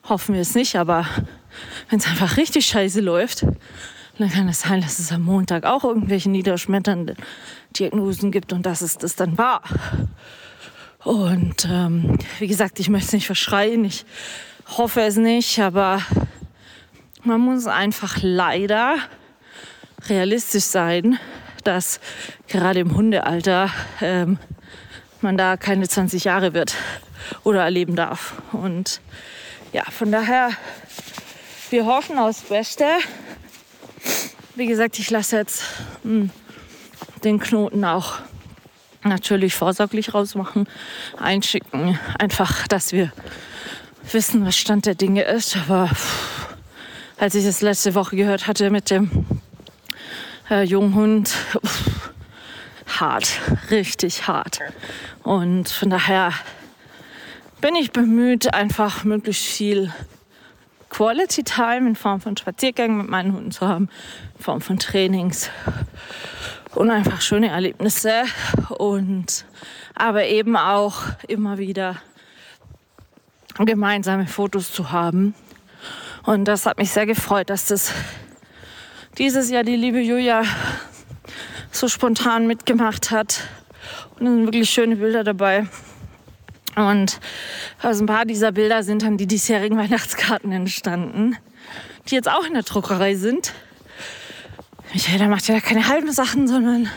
hoffen 0.10 0.34
wir 0.34 0.42
es 0.42 0.56
nicht. 0.56 0.76
Aber 0.76 1.06
wenn 1.90 2.00
es 2.00 2.08
einfach 2.08 2.38
richtig 2.38 2.66
scheiße 2.66 3.02
läuft, 3.02 3.46
dann 4.18 4.30
kann 4.30 4.48
es 4.48 4.62
sein, 4.62 4.82
dass 4.82 5.00
es 5.00 5.12
am 5.12 5.24
Montag 5.24 5.66
auch 5.66 5.84
irgendwelche 5.84 6.30
niederschmetternden 6.30 7.18
Diagnosen 7.78 8.32
gibt 8.32 8.54
und 8.54 8.66
dass 8.66 8.82
es 8.82 8.98
das 8.98 9.16
dann 9.16 9.38
war. 9.38 9.62
Und 11.04 11.68
ähm, 11.70 12.18
wie 12.40 12.48
gesagt, 12.48 12.80
ich 12.80 12.90
möchte 12.90 13.08
es 13.08 13.14
nicht 13.14 13.26
verschreien, 13.28 13.86
ich 13.86 14.06
hoffe 14.78 15.02
es 15.02 15.18
nicht, 15.18 15.60
aber 15.60 16.02
man 17.24 17.42
muss 17.42 17.68
einfach 17.68 18.18
leider 18.22 18.98
realistisch 20.08 20.64
sein, 20.64 21.20
dass 21.68 22.00
gerade 22.48 22.80
im 22.80 22.96
Hundealter 22.96 23.70
ähm, 24.02 24.38
man 25.22 25.38
da 25.38 25.58
keine 25.58 25.88
20 25.88 26.24
Jahre 26.24 26.54
wird 26.54 26.76
oder 27.44 27.64
erleben 27.64 27.96
darf. 27.96 28.42
Und 28.52 29.02
ja, 29.74 29.84
von 29.86 30.12
daher 30.12 30.52
wir 31.72 31.86
hoffen 31.86 32.18
aufs 32.18 32.42
Beste. 32.42 32.86
Wie 34.56 34.68
gesagt, 34.68 35.00
ich 35.00 35.10
lasse 35.10 35.38
jetzt 35.38 35.64
mh, 36.04 36.12
hm, 36.12 36.30
den 37.24 37.40
Knoten 37.40 37.84
auch 37.84 38.20
natürlich 39.04 39.56
vorsorglich 39.56 40.14
rausmachen, 40.14 40.68
einschicken. 41.18 42.00
Einfach, 42.20 42.68
dass 42.68 42.92
wir 42.92 43.12
wissen, 44.12 44.46
was 44.46 44.56
Stand 44.58 44.86
der 44.86 44.96
Dinge 44.96 45.24
ist. 45.24 45.58
Aber 45.58 45.88
pff, 45.88 46.56
als 47.18 47.36
ich 47.36 47.46
das 47.46 47.62
letzte 47.62 47.96
Woche 47.96 48.16
gehört 48.16 48.48
hatte 48.48 48.70
mit 48.70 48.90
dem 48.90 49.26
äh, 50.50 50.64
Junghund, 50.64 51.30
pff, 51.30 52.12
hart, 53.00 53.40
richtig 53.72 54.28
hart. 54.28 54.60
Und 55.24 55.70
von 55.70 55.90
daher 55.90 56.34
bin 57.62 57.76
ich 57.76 57.92
bemüht, 57.92 58.54
einfach 58.54 59.04
möglichst 59.04 59.46
viel 59.46 59.92
Quality 60.90 61.44
Time 61.44 61.90
in 61.90 61.96
Form 61.96 62.22
von 62.22 62.38
Spaziergängen 62.38 62.98
mit 62.98 63.10
meinen 63.10 63.34
Hunden 63.34 63.52
zu 63.52 63.68
haben, 63.68 63.90
in 64.38 64.44
Form 64.44 64.62
von 64.62 64.80
Trainings 64.80 65.50
und 66.76 66.92
einfach 66.92 67.22
schöne 67.22 67.50
Erlebnisse 67.50 68.24
und 68.70 69.46
aber 69.96 70.26
eben 70.26 70.56
auch 70.56 71.02
immer 71.28 71.58
wieder 71.58 71.98
gemeinsame 73.58 74.28
Fotos 74.28 74.72
zu 74.72 74.92
haben. 74.92 75.34
Und 76.24 76.46
das 76.46 76.66
hat 76.66 76.78
mich 76.78 76.92
sehr 76.92 77.06
gefreut, 77.06 77.50
dass 77.50 77.68
das 77.68 77.92
dieses 79.18 79.50
Jahr 79.50 79.64
die 79.64 79.76
liebe 79.76 80.00
Julia 80.00 80.44
so 81.72 81.88
spontan 81.88 82.48
mitgemacht 82.48 83.12
hat. 83.12 83.48
Und 84.20 84.28
es 84.28 84.34
sind 84.34 84.46
wirklich 84.46 84.70
schöne 84.70 84.98
Bilder 84.98 85.24
dabei. 85.24 85.68
Und 86.76 87.20
aus 87.82 88.00
ein 88.00 88.06
paar 88.06 88.26
dieser 88.26 88.52
Bilder 88.52 88.84
sind 88.84 89.04
dann 89.04 89.18
die 89.18 89.28
diesjährigen 89.28 89.78
Weihnachtskarten 89.78 90.52
entstanden, 90.52 91.38
die 92.10 92.16
jetzt 92.16 92.30
auch 92.30 92.46
in 92.46 92.54
der 92.54 92.64
Druckerei 92.64 93.16
sind. 93.16 93.54
Michaela 94.94 95.28
macht 95.28 95.48
ja 95.48 95.60
keine 95.60 95.88
halben 95.88 96.12
Sachen, 96.12 96.48
sondern 96.48 96.90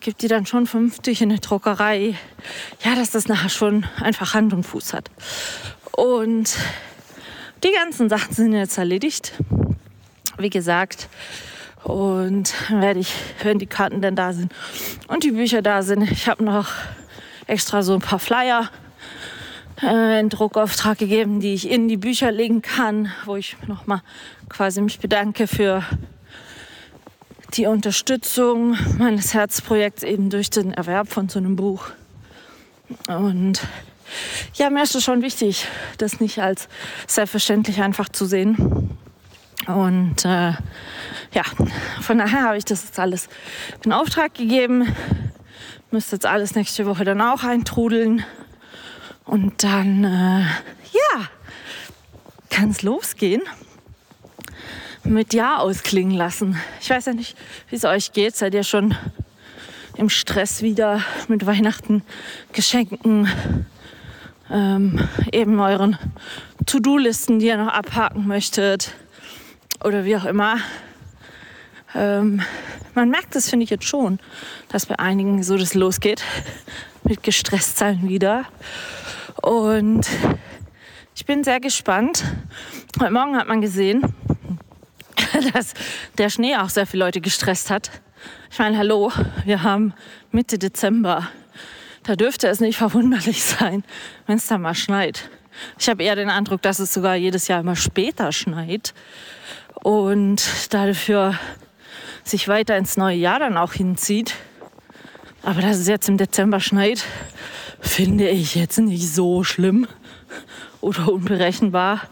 gibt 0.00 0.22
die 0.22 0.28
dann 0.28 0.46
schon 0.46 0.66
vernünftig 0.66 1.20
in 1.20 1.28
der 1.28 1.38
Druckerei. 1.38 2.14
Ja, 2.84 2.94
dass 2.94 3.10
das 3.10 3.28
nachher 3.28 3.48
schon 3.48 3.84
einfach 4.00 4.34
Hand 4.34 4.52
und 4.52 4.64
Fuß 4.64 4.92
hat. 4.92 5.10
Und 5.92 6.56
die 7.64 7.72
ganzen 7.72 8.08
Sachen 8.08 8.34
sind 8.34 8.52
jetzt 8.52 8.78
erledigt. 8.78 9.32
Wie 10.38 10.50
gesagt, 10.50 11.08
und 11.82 12.52
werde 12.68 13.00
ich, 13.00 13.14
wenn 13.42 13.58
die 13.58 13.66
Karten 13.66 14.02
denn 14.02 14.16
da 14.16 14.32
sind 14.32 14.52
und 15.08 15.22
die 15.22 15.30
Bücher 15.30 15.62
da 15.62 15.82
sind, 15.82 16.10
ich 16.10 16.28
habe 16.28 16.44
noch 16.44 16.68
extra 17.46 17.82
so 17.82 17.94
ein 17.94 18.00
paar 18.00 18.18
Flyer 18.18 18.68
äh, 19.80 19.86
einen 19.86 20.28
Druckauftrag 20.28 20.98
gegeben, 20.98 21.40
die 21.40 21.54
ich 21.54 21.70
in 21.70 21.86
die 21.88 21.96
Bücher 21.96 22.32
legen 22.32 22.60
kann, 22.60 23.12
wo 23.24 23.36
ich 23.36 23.56
nochmal 23.66 24.02
quasi 24.48 24.80
mich 24.80 24.98
bedanke 24.98 25.46
für 25.46 25.84
die 27.54 27.66
Unterstützung 27.66 28.76
meines 28.98 29.32
Herzprojekts 29.32 30.02
eben 30.02 30.30
durch 30.30 30.50
den 30.50 30.72
Erwerb 30.72 31.08
von 31.08 31.28
so 31.28 31.38
einem 31.38 31.56
Buch. 31.56 31.90
Und 33.06 33.60
ja, 34.54 34.70
mir 34.70 34.82
ist 34.82 34.94
es 34.94 35.04
schon 35.04 35.22
wichtig, 35.22 35.66
das 35.98 36.20
nicht 36.20 36.38
als 36.40 36.68
selbstverständlich 37.06 37.80
einfach 37.80 38.08
zu 38.08 38.26
sehen. 38.26 38.95
Und 39.66 40.24
äh, 40.24 40.52
ja, 41.32 41.42
von 42.00 42.18
daher 42.18 42.42
habe 42.42 42.56
ich 42.56 42.64
das 42.64 42.84
jetzt 42.84 42.98
alles 42.98 43.28
in 43.84 43.92
Auftrag 43.92 44.34
gegeben. 44.34 44.94
Müsste 45.90 46.16
jetzt 46.16 46.26
alles 46.26 46.54
nächste 46.54 46.86
Woche 46.86 47.04
dann 47.04 47.20
auch 47.20 47.42
eintrudeln. 47.42 48.24
Und 49.24 49.64
dann, 49.64 50.04
äh, 50.04 50.40
ja, 50.42 51.28
kann 52.48 52.70
es 52.70 52.82
losgehen. 52.82 53.42
Mit 55.02 55.34
Ja 55.34 55.58
ausklingen 55.58 56.16
lassen. 56.16 56.60
Ich 56.80 56.90
weiß 56.90 57.06
ja 57.06 57.12
nicht, 57.12 57.36
wie 57.68 57.76
es 57.76 57.84
euch 57.84 58.12
geht. 58.12 58.36
Seid 58.36 58.54
ihr 58.54 58.64
schon 58.64 58.94
im 59.96 60.08
Stress 60.08 60.62
wieder 60.62 61.02
mit 61.28 61.46
Weihnachten, 61.46 62.02
Geschenken, 62.52 63.28
ähm, 64.50 65.08
eben 65.32 65.58
euren 65.58 65.98
To-Do-Listen, 66.66 67.38
die 67.38 67.46
ihr 67.46 67.56
noch 67.56 67.72
abhaken 67.72 68.26
möchtet 68.26 68.94
oder 69.84 70.04
wie 70.04 70.16
auch 70.16 70.24
immer. 70.24 70.58
Ähm, 71.94 72.42
man 72.94 73.10
merkt 73.10 73.34
das, 73.34 73.48
finde 73.48 73.64
ich 73.64 73.70
jetzt 73.70 73.84
schon, 73.84 74.18
dass 74.68 74.86
bei 74.86 74.98
einigen 74.98 75.42
so 75.42 75.56
das 75.56 75.74
losgeht 75.74 76.22
mit 77.04 77.22
gestresst 77.22 77.78
sein 77.78 78.08
wieder. 78.08 78.44
Und 79.42 80.06
ich 81.14 81.24
bin 81.24 81.44
sehr 81.44 81.60
gespannt. 81.60 82.24
Heute 83.00 83.12
Morgen 83.12 83.36
hat 83.36 83.48
man 83.48 83.60
gesehen, 83.60 84.02
dass 85.52 85.74
der 86.18 86.30
Schnee 86.30 86.56
auch 86.56 86.68
sehr 86.68 86.86
viele 86.86 87.04
Leute 87.04 87.20
gestresst 87.20 87.70
hat. 87.70 87.90
Ich 88.50 88.58
meine, 88.58 88.78
hallo, 88.78 89.12
wir 89.44 89.62
haben 89.62 89.94
Mitte 90.30 90.58
Dezember. 90.58 91.28
Da 92.02 92.16
dürfte 92.16 92.48
es 92.48 92.60
nicht 92.60 92.78
verwunderlich 92.78 93.42
sein, 93.42 93.84
wenn 94.26 94.36
es 94.36 94.46
da 94.46 94.58
mal 94.58 94.74
schneit. 94.74 95.28
Ich 95.78 95.88
habe 95.88 96.02
eher 96.02 96.16
den 96.16 96.30
Eindruck, 96.30 96.62
dass 96.62 96.78
es 96.78 96.92
sogar 96.92 97.16
jedes 97.16 97.48
Jahr 97.48 97.60
immer 97.60 97.76
später 97.76 98.32
schneit 98.32 98.94
und 99.82 100.72
dafür 100.72 101.38
sich 102.24 102.48
weiter 102.48 102.76
ins 102.76 102.96
neue 102.96 103.16
Jahr 103.16 103.38
dann 103.38 103.56
auch 103.56 103.72
hinzieht. 103.72 104.34
Aber 105.42 105.60
dass 105.60 105.78
es 105.78 105.86
jetzt 105.86 106.08
im 106.08 106.18
Dezember 106.18 106.60
schneit, 106.60 107.04
finde 107.80 108.28
ich 108.28 108.54
jetzt 108.56 108.78
nicht 108.78 109.08
so 109.14 109.44
schlimm 109.44 109.86
oder 110.80 111.08
unberechenbar, 111.08 112.02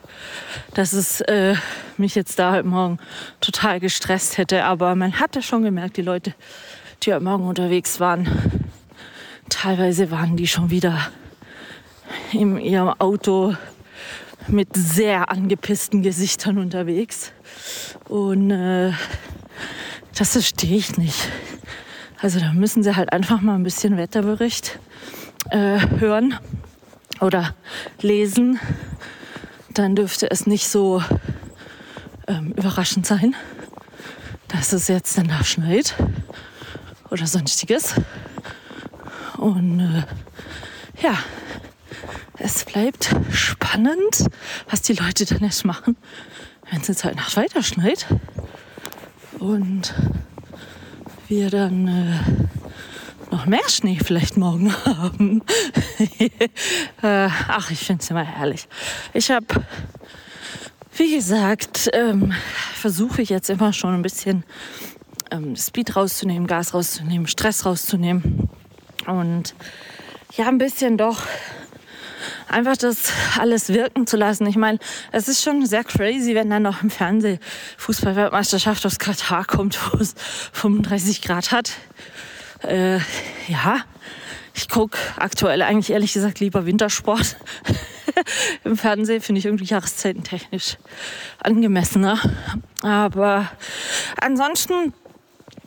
dass 0.74 0.92
es 0.92 1.20
äh, 1.22 1.56
mich 1.96 2.14
jetzt 2.14 2.38
da 2.38 2.52
heute 2.52 2.68
Morgen 2.68 2.98
total 3.40 3.80
gestresst 3.80 4.38
hätte. 4.38 4.64
Aber 4.64 4.94
man 4.94 5.18
hatte 5.18 5.42
schon 5.42 5.62
gemerkt, 5.62 5.96
die 5.96 6.02
Leute, 6.02 6.34
die 7.02 7.12
heute 7.12 7.24
Morgen 7.24 7.46
unterwegs 7.46 7.98
waren, 8.00 8.28
teilweise 9.48 10.10
waren 10.10 10.36
die 10.36 10.46
schon 10.46 10.70
wieder 10.70 11.08
in 12.32 12.58
ihrem 12.58 12.88
Auto 12.88 13.54
mit 14.46 14.68
sehr 14.74 15.30
angepissten 15.30 16.02
Gesichtern 16.02 16.58
unterwegs. 16.58 17.32
Und 18.08 18.50
äh, 18.50 18.92
das 20.16 20.32
verstehe 20.32 20.76
ich 20.76 20.96
nicht. 20.96 21.28
Also 22.20 22.40
da 22.40 22.52
müssen 22.52 22.82
sie 22.82 22.96
halt 22.96 23.12
einfach 23.12 23.40
mal 23.40 23.54
ein 23.54 23.62
bisschen 23.62 23.96
Wetterbericht 23.96 24.78
äh, 25.50 25.78
hören 25.98 26.38
oder 27.20 27.54
lesen, 28.00 28.58
dann 29.72 29.94
dürfte 29.96 30.30
es 30.30 30.46
nicht 30.46 30.68
so 30.68 31.02
ähm, 32.26 32.52
überraschend 32.56 33.06
sein, 33.06 33.34
dass 34.48 34.72
es 34.72 34.88
jetzt 34.88 35.18
dann 35.18 35.28
da 35.28 35.44
schneit 35.44 35.94
oder 37.10 37.26
sonstiges. 37.26 37.94
Und 39.36 39.80
äh, 39.80 40.04
ja, 41.02 41.18
es 42.38 42.64
bleibt 42.64 43.14
spannend, 43.30 44.26
was 44.68 44.82
die 44.82 44.94
Leute 44.94 45.24
dann 45.24 45.42
erst 45.42 45.64
machen, 45.64 45.96
wenn 46.70 46.80
es 46.80 46.88
jetzt 46.88 47.04
heute 47.04 47.16
Nacht 47.16 47.36
weiter 47.36 47.62
schneit. 47.62 48.06
Und 49.38 49.94
wir 51.28 51.50
dann 51.50 51.88
äh, 51.88 53.32
noch 53.34 53.46
mehr 53.46 53.68
Schnee 53.68 53.98
vielleicht 54.02 54.36
morgen 54.36 54.72
haben. 54.84 55.42
äh, 56.18 57.28
ach, 57.48 57.70
ich 57.70 57.80
finde 57.80 58.02
es 58.02 58.10
immer 58.10 58.24
herrlich. 58.24 58.68
Ich 59.12 59.30
habe, 59.30 59.46
wie 60.96 61.14
gesagt, 61.14 61.90
ähm, 61.92 62.32
versuche 62.74 63.22
ich 63.22 63.28
jetzt 63.28 63.50
immer 63.50 63.72
schon 63.72 63.94
ein 63.94 64.02
bisschen 64.02 64.44
ähm, 65.30 65.56
Speed 65.56 65.96
rauszunehmen, 65.96 66.46
Gas 66.46 66.74
rauszunehmen, 66.74 67.26
Stress 67.26 67.64
rauszunehmen. 67.66 68.48
Und 69.06 69.54
ja, 70.36 70.48
ein 70.48 70.58
bisschen 70.58 70.96
doch 70.96 71.22
einfach 72.54 72.76
das 72.76 73.12
alles 73.38 73.68
wirken 73.68 74.06
zu 74.06 74.16
lassen. 74.16 74.46
Ich 74.46 74.56
meine, 74.56 74.78
es 75.12 75.28
ist 75.28 75.42
schon 75.42 75.66
sehr 75.66 75.84
crazy, 75.84 76.34
wenn 76.34 76.48
dann 76.48 76.62
noch 76.62 76.82
im 76.82 76.90
Fernsehen 76.90 77.40
Fußballweltmeisterschaft 77.76 78.86
aus 78.86 78.98
Katar 78.98 79.44
kommt, 79.44 79.78
wo 79.92 79.98
es 79.98 80.14
35 80.52 81.20
Grad 81.22 81.50
hat. 81.50 81.72
Äh, 82.62 82.98
ja, 83.48 83.80
ich 84.54 84.68
gucke 84.68 84.96
aktuell 85.16 85.62
eigentlich 85.62 85.90
ehrlich 85.90 86.12
gesagt 86.12 86.38
lieber 86.40 86.64
Wintersport. 86.64 87.36
Im 88.64 88.76
Fernsehen 88.76 89.20
finde 89.20 89.40
ich 89.40 89.46
irgendwie 89.46 89.64
jahreszeitentechnisch 89.64 90.78
angemessener. 91.40 92.20
Aber 92.82 93.50
ansonsten 94.20 94.94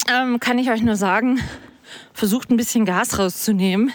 ähm, 0.10 0.40
kann 0.40 0.58
ich 0.58 0.72
euch 0.72 0.82
nur 0.82 0.96
sagen, 0.96 1.42
versucht 2.14 2.50
ein 2.50 2.58
bisschen 2.58 2.86
Gas 2.86 3.20
rauszunehmen. 3.20 3.92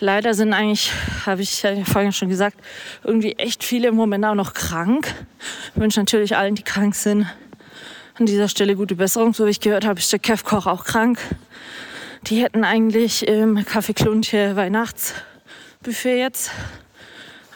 Leider 0.00 0.32
sind 0.32 0.52
eigentlich, 0.52 0.92
habe 1.26 1.42
ich 1.42 1.62
ja 1.62 1.84
vorhin 1.84 2.12
schon 2.12 2.28
gesagt, 2.28 2.56
irgendwie 3.02 3.32
echt 3.32 3.64
viele 3.64 3.88
im 3.88 3.96
Moment 3.96 4.24
auch 4.24 4.36
noch 4.36 4.54
krank. 4.54 5.12
Ich 5.74 5.80
wünsche 5.80 5.98
natürlich 5.98 6.36
allen, 6.36 6.54
die 6.54 6.62
krank 6.62 6.94
sind, 6.94 7.26
an 8.14 8.26
dieser 8.26 8.48
Stelle 8.48 8.76
gute 8.76 8.94
Besserung. 8.94 9.34
So 9.34 9.46
wie 9.46 9.50
ich 9.50 9.58
gehört 9.58 9.84
habe, 9.84 9.98
ist 9.98 10.12
der 10.12 10.20
Kev 10.20 10.44
Koch 10.44 10.66
auch 10.66 10.84
krank. 10.84 11.18
Die 12.28 12.40
hätten 12.40 12.62
eigentlich 12.62 13.26
im 13.26 13.58
Café 13.58 13.92
Kluntje 13.92 14.54
Weihnachtsbuffet 14.54 16.18
jetzt, 16.18 16.52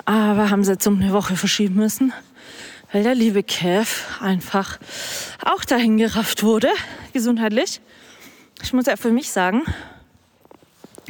aber 0.05 0.51
haben 0.51 0.65
sie 0.65 0.73
jetzt 0.73 0.87
um 0.89 1.01
eine 1.01 1.13
Woche 1.13 1.37
verschieben 1.37 1.77
müssen, 1.77 2.13
weil 2.91 3.05
der 3.05 3.15
liebe 3.15 3.45
Kev 3.45 4.05
einfach 4.21 4.81
auch 5.45 5.65
dahin 5.65 5.97
gerafft 5.97 6.43
wurde, 6.43 6.71
gesundheitlich. 7.13 7.81
Ich 8.65 8.73
muss 8.73 8.87
ja 8.87 8.97
für 8.97 9.13
mich 9.13 9.31
sagen, 9.31 9.63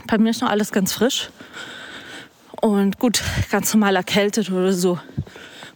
bei 0.07 0.19
mir 0.19 0.31
ist 0.31 0.43
noch 0.43 0.51
alles 0.51 0.73
ganz 0.73 0.93
frisch. 0.93 1.31
Und 2.61 2.99
gut, 2.99 3.23
ganz 3.51 3.73
normal 3.75 3.97
erkältet 3.97 4.51
oder 4.51 4.73
so 4.73 4.99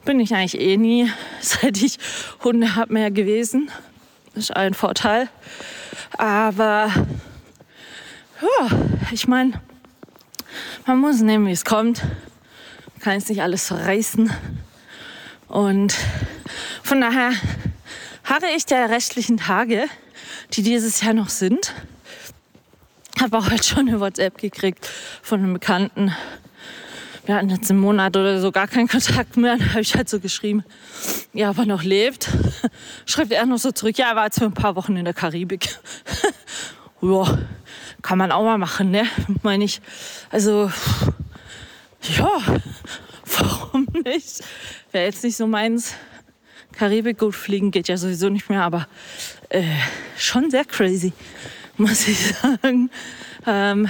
bin 0.07 0.21
ich 0.21 0.35
eigentlich 0.35 0.59
eh 0.59 0.79
nie, 0.79 1.13
seit 1.41 1.83
ich 1.83 1.99
Hunde 2.43 2.77
habe, 2.77 2.95
mehr 2.95 3.11
gewesen. 3.11 3.71
Ist 4.35 4.57
ein 4.57 4.73
Vorteil. 4.73 5.29
Aber 6.17 6.91
ja, 8.41 8.69
ich 9.11 9.29
meine, 9.29 9.61
man 10.87 10.99
muss 10.99 11.21
nehmen, 11.21 11.47
wie 11.47 11.53
es 11.53 11.65
kommt. 11.65 12.03
Man 12.03 13.01
kann 13.03 13.15
jetzt 13.15 13.29
nicht 13.29 13.43
alles 13.43 13.67
verreißen. 13.67 14.33
Und 15.49 15.95
von 16.83 17.01
daher 17.01 17.33
harre 18.25 18.47
ich 18.57 18.67
der 18.67 18.91
restlichen 18.91 19.37
Tage, 19.37 19.87
die 20.53 20.63
dieses 20.63 21.03
Jahr 21.03 21.15
noch 21.15 21.29
sind. 21.29 21.75
Habe 23.21 23.39
auch 23.39 23.51
heute 23.51 23.65
schon 23.65 23.89
eine 23.89 23.99
WhatsApp 23.99 24.39
gekriegt 24.39 24.87
von 25.23 25.41
einem 25.41 25.55
Bekannten. 25.55 26.15
Wir 27.25 27.35
hatten 27.35 27.49
jetzt 27.49 27.71
einen 27.71 27.81
Monat 27.81 28.17
oder 28.17 28.41
so 28.41 28.53
gar 28.53 28.69
keinen 28.69 28.89
Kontakt 28.89 29.37
mehr. 29.37 29.57
Da 29.57 29.71
habe 29.71 29.81
ich 29.81 29.97
halt 29.97 30.09
so 30.09 30.21
geschrieben, 30.21 30.65
ja, 31.33 31.49
aber 31.49 31.65
noch 31.65 31.83
lebt. 31.83 32.29
Schreibt 33.07 33.33
er 33.33 33.47
noch 33.47 33.59
so 33.59 33.73
zurück, 33.73 33.97
ja, 33.99 34.11
er 34.11 34.17
war 34.17 34.25
jetzt 34.27 34.39
für 34.39 34.45
ein 34.45 34.55
paar 34.55 34.77
Wochen 34.77 34.97
in 34.97 35.05
der 35.07 35.15
Karibik. 35.15 35.79
ja, 37.01 37.39
kann 38.03 38.19
man 38.19 38.31
auch 38.31 38.45
mal 38.45 38.59
machen, 38.59 38.91
ne? 38.91 39.07
Meine 39.43 39.65
ich. 39.65 39.81
Also, 40.31 40.71
ja, 42.19 42.31
warum 43.39 43.89
nicht? 44.05 44.45
Wäre 44.93 45.07
jetzt 45.07 45.25
nicht 45.25 45.37
so 45.37 45.47
meins. 45.47 45.95
Karibik 46.73 47.19
gut 47.19 47.35
fliegen 47.35 47.71
geht 47.71 47.89
ja 47.89 47.97
sowieso 47.97 48.29
nicht 48.29 48.51
mehr, 48.51 48.63
aber 48.63 48.87
äh, 49.49 49.65
schon 50.19 50.51
sehr 50.51 50.65
crazy, 50.65 51.13
muss 51.79 52.09
ich 52.09 52.35
sagen. 52.35 52.91
Ähm, 53.47 53.89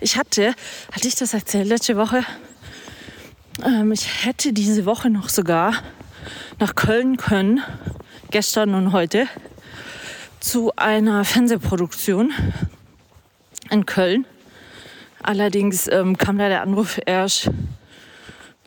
ich 0.00 0.16
hatte, 0.16 0.54
hatte 0.92 1.08
ich 1.08 1.14
das 1.14 1.34
erzählt 1.34 1.68
letzte 1.68 1.96
Woche? 1.96 2.24
Ähm, 3.64 3.92
ich 3.92 4.24
hätte 4.24 4.52
diese 4.52 4.86
Woche 4.86 5.10
noch 5.10 5.28
sogar 5.28 5.74
nach 6.58 6.74
Köln 6.74 7.16
können, 7.16 7.62
gestern 8.30 8.74
und 8.74 8.92
heute, 8.92 9.26
zu 10.40 10.72
einer 10.76 11.24
Fernsehproduktion 11.24 12.32
in 13.70 13.86
Köln. 13.86 14.26
Allerdings 15.22 15.88
ähm, 15.88 16.18
kam 16.18 16.36
da 16.36 16.48
der 16.48 16.62
Anruf 16.62 17.00
erst 17.06 17.50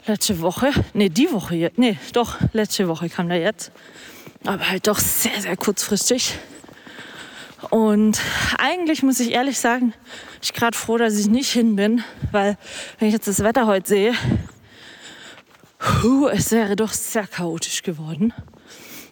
letzte 0.08 0.42
Woche. 0.42 0.72
Ne, 0.94 1.10
die 1.10 1.32
Woche 1.32 1.56
jetzt. 1.56 1.78
Ne, 1.78 1.98
doch, 2.14 2.38
letzte 2.54 2.88
Woche 2.88 3.10
kam 3.10 3.30
der 3.30 3.40
jetzt. 3.40 3.72
Aber 4.46 4.68
halt 4.70 4.88
doch 4.88 4.98
sehr, 4.98 5.40
sehr 5.40 5.56
kurzfristig. 5.56 6.34
Und 7.70 8.22
eigentlich 8.58 9.04
muss 9.04 9.20
ich 9.20 9.32
ehrlich 9.32 9.60
sagen, 9.60 9.94
ich 10.42 10.54
gerade 10.54 10.78
froh, 10.78 10.98
dass 10.98 11.18
ich 11.18 11.28
nicht 11.28 11.52
hin 11.52 11.76
bin, 11.76 12.04
weil 12.32 12.58
wenn 13.00 13.08
ich 13.08 13.14
jetzt 13.14 13.28
das 13.28 13.44
Wetter 13.44 13.68
heute 13.68 13.88
sehe, 13.88 14.14
puh, 15.78 16.28
es 16.28 16.52
wäre 16.52 16.76
doch 16.76 16.94
sehr 16.94 17.28
chaotisch 17.28 17.84
geworden. 17.84 18.34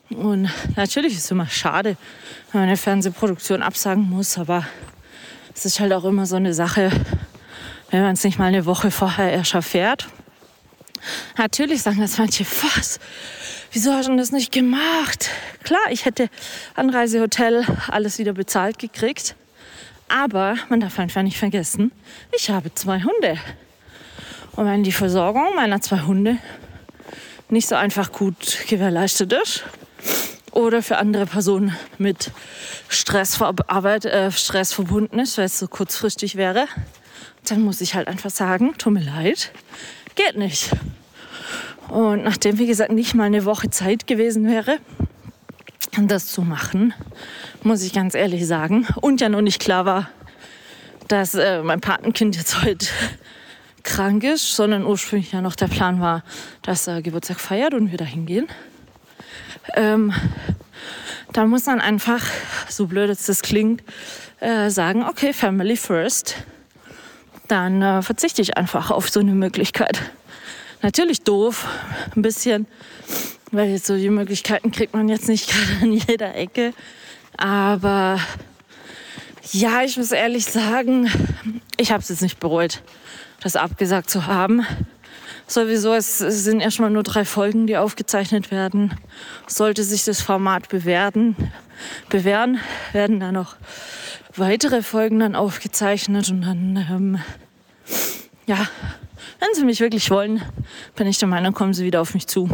Und 0.10 0.50
natürlich 0.76 1.14
ist 1.14 1.26
es 1.26 1.32
immer 1.32 1.48
schade, 1.48 1.98
wenn 2.52 2.62
man 2.62 2.70
eine 2.70 2.78
Fernsehproduktion 2.78 3.62
absagen 3.64 4.10
muss, 4.10 4.38
aber 4.38 4.66
es 5.54 5.66
ist 5.66 5.80
halt 5.80 5.94
auch 5.94 6.06
immer 6.06 6.26
so 6.26 6.36
eine 6.36 6.54
Sache, 6.54 6.92
wenn 7.90 8.02
man 8.02 8.14
es 8.14 8.24
nicht 8.24 8.38
mal 8.38 8.46
eine 8.46 8.66
Woche 8.66 8.92
vorher 8.92 9.32
erst 9.32 9.54
erfährt. 9.54 10.08
Natürlich 11.38 11.82
sagen 11.82 12.00
das 12.00 12.18
manche, 12.18 12.46
was? 12.46 13.00
Wieso 13.76 13.92
hast 13.92 14.08
du 14.08 14.16
das 14.16 14.32
nicht 14.32 14.54
gemacht? 14.54 15.30
Klar, 15.66 15.82
ich 15.90 16.06
hätte 16.06 16.30
Anreisehotel 16.76 17.66
alles 17.90 18.20
wieder 18.20 18.32
bezahlt 18.32 18.80
gekriegt. 18.80 19.36
Aber 20.08 20.56
man 20.70 20.80
darf 20.80 20.98
einfach 20.98 21.24
nicht 21.24 21.38
vergessen, 21.38 21.92
ich 22.32 22.50
habe 22.50 22.74
zwei 22.74 23.02
Hunde. 23.04 23.38
Und 24.54 24.66
wenn 24.66 24.84
die 24.84 24.94
Versorgung 24.94 25.56
meiner 25.58 25.82
zwei 25.82 26.00
Hunde 26.00 26.38
nicht 27.50 27.68
so 27.68 27.76
einfach 27.76 28.14
gut 28.14 28.60
gewährleistet 28.70 29.34
ist, 29.34 29.66
oder 30.54 30.82
für 30.82 30.98
andere 30.98 31.26
Personen 31.26 31.76
mit 31.98 32.32
Stress, 32.88 33.42
Arbeit, 33.42 34.06
äh, 34.06 34.32
Stress 34.32 34.72
verbunden 34.72 35.20
ist, 35.20 35.38
weil 35.38 35.48
es 35.48 35.60
so 35.60 35.68
kurzfristig 35.68 36.38
wäre, 36.38 36.70
dann 37.44 37.60
muss 37.60 37.82
ich 37.82 37.94
halt 37.94 38.08
einfach 38.08 38.30
sagen, 38.30 38.78
tut 38.78 38.94
mir 38.94 39.04
leid, 39.04 39.52
geht 40.16 40.38
nicht. 40.38 40.72
Und 41.90 42.24
nachdem, 42.24 42.58
wie 42.58 42.68
gesagt, 42.68 42.92
nicht 42.92 43.14
mal 43.14 43.26
eine 43.26 43.46
Woche 43.46 43.70
Zeit 43.70 44.08
gewesen 44.08 44.48
wäre, 44.48 44.78
das 45.98 46.28
zu 46.28 46.42
machen, 46.42 46.94
muss 47.64 47.84
ich 47.84 47.94
ganz 47.94 48.16
ehrlich 48.16 48.46
sagen, 48.46 48.86
und 49.02 49.22
ja 49.22 49.30
noch 49.30 49.42
nicht 49.42 49.62
klar 49.62 49.86
war, 49.86 50.10
dass 51.08 51.36
äh, 51.36 51.62
mein 51.62 51.80
Patenkind 51.80 52.36
jetzt 52.36 52.64
heute 52.64 52.88
krank 53.84 54.24
ist, 54.24 54.56
sondern 54.56 54.86
ursprünglich 54.86 55.32
ja 55.32 55.42
noch 55.42 55.56
der 55.56 55.68
Plan 55.68 56.02
war, 56.02 56.24
dass 56.64 56.88
er 56.88 57.02
Geburtstag 57.02 57.40
feiert 57.40 57.74
und 57.74 57.92
wir 57.92 57.98
da 57.98 58.06
hingehen 58.06 58.48
ähm, 59.74 60.14
da 61.34 61.46
muss 61.46 61.66
man 61.66 61.82
einfach, 61.82 62.22
so 62.70 62.88
blöd 62.88 63.10
es 63.10 63.26
das 63.26 63.42
klingt, 63.42 63.84
äh, 64.40 64.70
sagen, 64.70 65.04
okay, 65.04 65.34
Family 65.34 65.76
first. 65.76 66.36
Dann 67.48 67.82
äh, 67.82 68.02
verzichte 68.02 68.42
ich 68.42 68.58
einfach 68.58 68.92
auf 68.92 69.10
so 69.10 69.20
eine 69.20 69.34
Möglichkeit. 69.34 70.02
Natürlich 70.86 71.24
doof, 71.24 71.66
ein 72.16 72.22
bisschen, 72.22 72.68
weil 73.52 73.70
jetzt 73.70 73.88
so 73.88 73.98
die 73.98 74.12
Möglichkeiten 74.12 74.70
kriegt 74.70 74.94
man 74.94 75.10
jetzt 75.10 75.28
nicht 75.28 75.50
gerade 75.50 75.82
an 75.82 75.94
jeder 75.94 76.36
Ecke. 76.36 76.76
Aber 77.38 78.20
ja, 79.52 79.82
ich 79.82 79.98
muss 79.98 80.12
ehrlich 80.12 80.46
sagen, 80.46 81.10
ich 81.78 81.92
habe 81.92 82.04
es 82.04 82.10
jetzt 82.10 82.22
nicht 82.22 82.40
bereut, 82.40 82.84
das 83.42 83.56
abgesagt 83.56 84.12
zu 84.12 84.28
haben 84.28 84.64
sowieso, 85.48 85.96
es 85.96 86.20
sind 86.20 86.60
erstmal 86.60 86.92
nur 86.92 87.02
drei 87.02 87.26
Folgen, 87.26 87.66
die 87.66 87.78
aufgezeichnet 87.78 88.52
werden. 88.52 88.94
Sollte 89.48 89.84
sich 89.84 90.04
das 90.04 90.22
Format 90.22 90.70
bewerten, 90.70 91.36
bewähren, 92.10 92.60
werden 92.94 93.20
da 93.20 93.32
noch 93.32 93.56
weitere 94.36 94.84
Folgen 94.84 95.20
dann 95.20 95.36
aufgezeichnet 95.36 96.30
und 96.30 96.42
dann, 96.42 96.86
ähm, 96.92 97.20
ja, 98.46 98.68
Wenn 99.40 99.50
sie 99.54 99.66
mich 99.66 99.80
wirklich 99.80 100.10
wollen, 100.12 100.42
bin 100.96 101.08
ich 101.08 101.18
der 101.18 101.28
Meinung, 101.28 101.54
kommen 101.54 101.74
sie 101.74 101.86
wieder 101.86 102.02
auf 102.02 102.14
mich 102.14 102.28
zu 102.28 102.50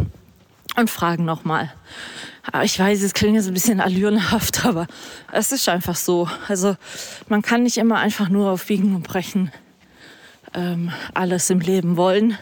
und 0.76 0.90
fragen 0.90 1.24
nochmal. 1.24 1.72
Aber 2.50 2.64
ich 2.64 2.78
weiß, 2.78 3.02
es 3.02 3.14
klingt 3.14 3.36
jetzt 3.36 3.46
ein 3.46 3.54
bisschen 3.54 3.80
allürenhaft, 3.80 4.64
aber 4.66 4.86
es 5.30 5.52
ist 5.52 5.68
einfach 5.68 5.96
so. 5.96 6.28
Also 6.48 6.76
man 7.28 7.42
kann 7.42 7.62
nicht 7.62 7.78
immer 7.78 7.98
einfach 7.98 8.28
nur 8.28 8.50
auf 8.50 8.66
Biegen 8.66 8.94
und 8.96 9.06
Brechen 9.06 9.52
ähm, 10.54 10.90
alles 11.14 11.50
im 11.50 11.60
Leben 11.60 11.96
wollen. 11.96 12.36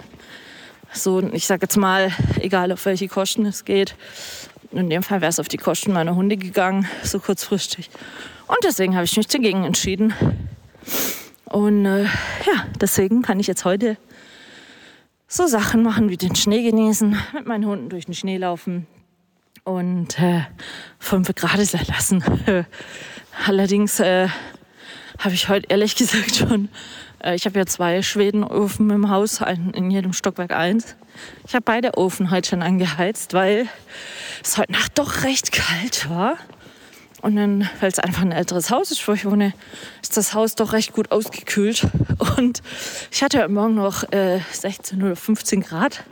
So, 0.92 1.20
ich 1.32 1.46
sage 1.46 1.62
jetzt 1.62 1.76
mal, 1.76 2.10
egal 2.40 2.72
auf 2.72 2.84
welche 2.84 3.08
Kosten 3.08 3.46
es 3.46 3.64
geht. 3.64 3.94
In 4.72 4.90
dem 4.90 5.02
Fall 5.02 5.20
wäre 5.20 5.30
es 5.30 5.38
auf 5.38 5.48
die 5.48 5.56
Kosten 5.56 5.92
meiner 5.92 6.14
Hunde 6.14 6.36
gegangen, 6.36 6.88
so 7.02 7.20
kurzfristig. 7.20 7.90
Und 8.46 8.58
deswegen 8.64 8.94
habe 8.94 9.04
ich 9.04 9.16
mich 9.16 9.28
dagegen 9.28 9.64
entschieden. 9.64 10.14
Und 11.44 11.86
äh, 11.86 12.04
ja, 12.04 12.66
deswegen 12.80 13.22
kann 13.22 13.38
ich 13.38 13.46
jetzt 13.46 13.64
heute 13.64 13.96
so 15.32 15.46
Sachen 15.46 15.84
machen 15.84 16.10
wie 16.10 16.16
den 16.16 16.34
Schnee 16.34 16.68
genießen, 16.68 17.16
mit 17.32 17.46
meinen 17.46 17.64
Hunden 17.64 17.88
durch 17.88 18.04
den 18.04 18.14
Schnee 18.14 18.36
laufen 18.36 18.88
und 19.62 20.18
äh, 20.18 20.42
fünf 20.98 21.32
Grad 21.36 21.64
sein 21.64 21.86
lassen. 21.86 22.24
Allerdings 23.46 24.00
äh, 24.00 24.26
habe 25.20 25.34
ich 25.34 25.48
heute 25.48 25.68
ehrlich 25.68 25.94
gesagt 25.96 26.34
schon, 26.34 26.68
äh, 27.22 27.36
ich 27.36 27.46
habe 27.46 27.60
ja 27.60 27.64
zwei 27.64 28.02
Schwedenöfen 28.02 28.90
im 28.90 29.08
Haus, 29.08 29.40
einen 29.40 29.70
in 29.70 29.92
jedem 29.92 30.12
Stockwerk 30.12 30.50
eins. 30.50 30.96
Ich 31.46 31.54
habe 31.54 31.64
beide 31.64 31.96
Ofen 31.96 32.32
heute 32.32 32.48
schon 32.48 32.62
angeheizt, 32.62 33.32
weil 33.32 33.68
es 34.42 34.58
heute 34.58 34.72
Nacht 34.72 34.98
doch 34.98 35.22
recht 35.22 35.52
kalt 35.52 36.10
war. 36.10 36.38
Und 37.22 37.36
dann, 37.36 37.68
weil 37.80 37.90
es 37.90 37.98
einfach 37.98 38.22
ein 38.22 38.32
älteres 38.32 38.70
Haus 38.70 38.90
ist, 38.90 39.06
wo 39.06 39.12
ich 39.12 39.26
wohne, 39.26 39.52
ist 40.02 40.16
das 40.16 40.32
Haus 40.32 40.54
doch 40.54 40.72
recht 40.72 40.92
gut 40.92 41.12
ausgekühlt. 41.12 41.86
Und 42.36 42.62
ich 43.10 43.22
hatte 43.22 43.38
heute 43.40 43.52
Morgen 43.52 43.74
noch 43.74 44.10
äh, 44.12 44.40
16 44.52 45.02
oder 45.02 45.16
15 45.16 45.60
Grad 45.60 46.02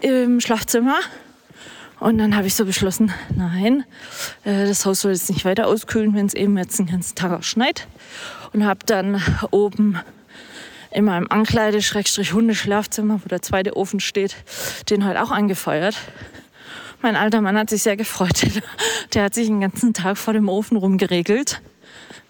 im 0.00 0.40
Schlafzimmer. 0.40 0.96
Und 2.00 2.18
dann 2.18 2.36
habe 2.36 2.46
ich 2.46 2.54
so 2.54 2.64
beschlossen, 2.64 3.12
nein, 3.34 3.84
äh, 4.44 4.66
das 4.66 4.86
Haus 4.86 5.00
soll 5.00 5.12
jetzt 5.12 5.28
nicht 5.28 5.44
weiter 5.44 5.66
auskühlen, 5.66 6.14
wenn 6.14 6.26
es 6.26 6.34
eben 6.34 6.56
jetzt 6.56 6.78
den 6.78 6.86
ganzen 6.86 7.14
Tag 7.16 7.32
auch 7.32 7.42
schneit. 7.42 7.86
Und 8.52 8.64
habe 8.64 8.80
dann 8.86 9.20
oben 9.50 9.98
in 10.90 11.04
meinem 11.04 11.26
Ankleide-Hundeschlafzimmer, 11.28 13.20
wo 13.22 13.28
der 13.28 13.42
zweite 13.42 13.76
Ofen 13.76 14.00
steht, 14.00 14.36
den 14.88 15.04
halt 15.04 15.18
auch 15.18 15.30
angefeuert. 15.30 15.96
Mein 17.00 17.14
alter 17.14 17.40
Mann 17.40 17.56
hat 17.56 17.70
sich 17.70 17.82
sehr 17.82 17.96
gefreut. 17.96 18.46
Der 19.14 19.24
hat 19.24 19.34
sich 19.34 19.46
den 19.46 19.60
ganzen 19.60 19.94
Tag 19.94 20.18
vor 20.18 20.32
dem 20.32 20.48
Ofen 20.48 20.76
rumgeregelt. 20.76 21.60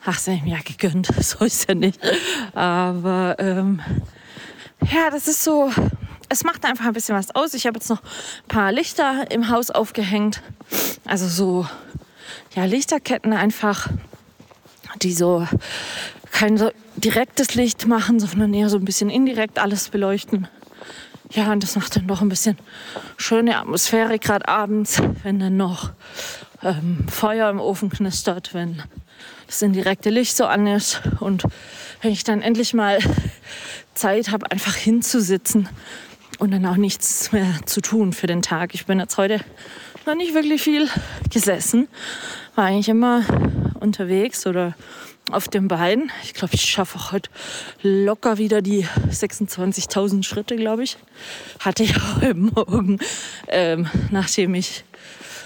Ach, 0.04 0.18
sei 0.18 0.40
mir 0.44 0.56
ja 0.56 0.62
gegönnt. 0.64 1.08
So 1.22 1.44
ist 1.44 1.68
ja 1.68 1.74
nicht. 1.74 1.98
Aber 2.54 3.36
ähm, 3.38 3.80
ja, 4.92 5.10
das 5.10 5.28
ist 5.28 5.42
so. 5.42 5.70
Es 6.28 6.44
macht 6.44 6.66
einfach 6.66 6.84
ein 6.84 6.92
bisschen 6.92 7.16
was 7.16 7.34
aus. 7.34 7.54
Ich 7.54 7.66
habe 7.66 7.78
jetzt 7.78 7.88
noch 7.88 8.02
ein 8.02 8.48
paar 8.48 8.72
Lichter 8.72 9.30
im 9.30 9.48
Haus 9.48 9.70
aufgehängt. 9.70 10.42
Also 11.06 11.26
so, 11.26 11.66
ja, 12.54 12.66
Lichterketten 12.66 13.32
einfach, 13.32 13.88
die 15.00 15.14
so 15.14 15.46
kein 16.30 16.58
so 16.58 16.70
direktes 16.96 17.54
Licht 17.54 17.86
machen, 17.86 18.20
sondern 18.20 18.52
eher 18.52 18.68
so 18.68 18.76
ein 18.76 18.84
bisschen 18.84 19.08
indirekt 19.08 19.58
alles 19.58 19.88
beleuchten. 19.88 20.48
Ja, 21.32 21.52
und 21.52 21.62
das 21.62 21.76
macht 21.76 21.94
dann 21.96 22.06
doch 22.06 22.22
ein 22.22 22.28
bisschen 22.28 22.56
schöne 23.16 23.58
Atmosphäre, 23.58 24.18
gerade 24.18 24.48
abends, 24.48 25.02
wenn 25.22 25.38
dann 25.38 25.56
noch 25.56 25.90
ähm, 26.62 27.06
Feuer 27.08 27.50
im 27.50 27.60
Ofen 27.60 27.90
knistert, 27.90 28.54
wenn 28.54 28.82
das 29.46 29.60
indirekte 29.62 30.10
Licht 30.10 30.36
so 30.36 30.46
an 30.46 30.66
ist 30.66 31.02
und 31.20 31.44
wenn 32.00 32.12
ich 32.12 32.24
dann 32.24 32.40
endlich 32.40 32.74
mal 32.74 32.98
Zeit 33.94 34.30
habe, 34.30 34.50
einfach 34.50 34.74
hinzusitzen 34.74 35.68
und 36.38 36.52
dann 36.52 36.64
auch 36.66 36.76
nichts 36.76 37.32
mehr 37.32 37.46
zu 37.66 37.80
tun 37.80 38.12
für 38.12 38.26
den 38.26 38.42
Tag. 38.42 38.74
Ich 38.74 38.86
bin 38.86 38.98
jetzt 38.98 39.18
heute 39.18 39.40
noch 40.06 40.14
nicht 40.14 40.34
wirklich 40.34 40.62
viel 40.62 40.88
gesessen, 41.30 41.88
war 42.54 42.66
eigentlich 42.66 42.88
immer 42.88 43.22
unterwegs 43.80 44.46
oder 44.46 44.74
auf 45.30 45.48
den 45.48 45.68
Beinen. 45.68 46.10
Ich 46.22 46.34
glaube, 46.34 46.54
ich 46.54 46.62
schaffe 46.62 46.98
auch 46.98 47.12
heute 47.12 47.30
locker 47.82 48.38
wieder 48.38 48.62
die 48.62 48.86
26.000 49.10 50.22
Schritte, 50.22 50.56
glaube 50.56 50.84
ich. 50.84 50.96
Hatte 51.60 51.82
ich 51.82 51.94
heute 52.16 52.34
Morgen, 52.34 52.98
ähm, 53.48 53.88
nachdem 54.10 54.54
ich 54.54 54.84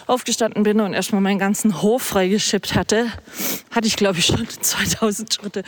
aufgestanden 0.07 0.63
bin 0.63 0.81
und 0.81 0.95
erstmal 0.95 1.21
meinen 1.21 1.39
ganzen 1.39 1.81
Hof 1.81 2.03
freigeschippt 2.03 2.75
hatte, 2.75 3.07
hatte 3.71 3.87
ich, 3.87 3.97
glaube 3.97 4.19
ich, 4.19 4.27
schon 4.27 4.49
2000 4.61 5.35
Schritte 5.35 5.63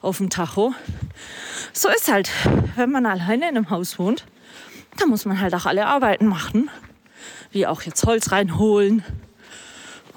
auf 0.00 0.18
dem 0.18 0.30
Tacho. 0.30 0.74
So 1.72 1.88
ist 1.88 2.10
halt, 2.10 2.30
wenn 2.76 2.90
man 2.90 3.06
alleine 3.06 3.48
in 3.48 3.56
einem 3.56 3.70
Haus 3.70 3.98
wohnt, 3.98 4.26
da 4.98 5.06
muss 5.06 5.24
man 5.24 5.40
halt 5.40 5.54
auch 5.54 5.66
alle 5.66 5.86
Arbeiten 5.86 6.26
machen. 6.26 6.70
Wie 7.52 7.66
auch 7.66 7.82
jetzt 7.82 8.04
Holz 8.06 8.30
reinholen, 8.32 9.04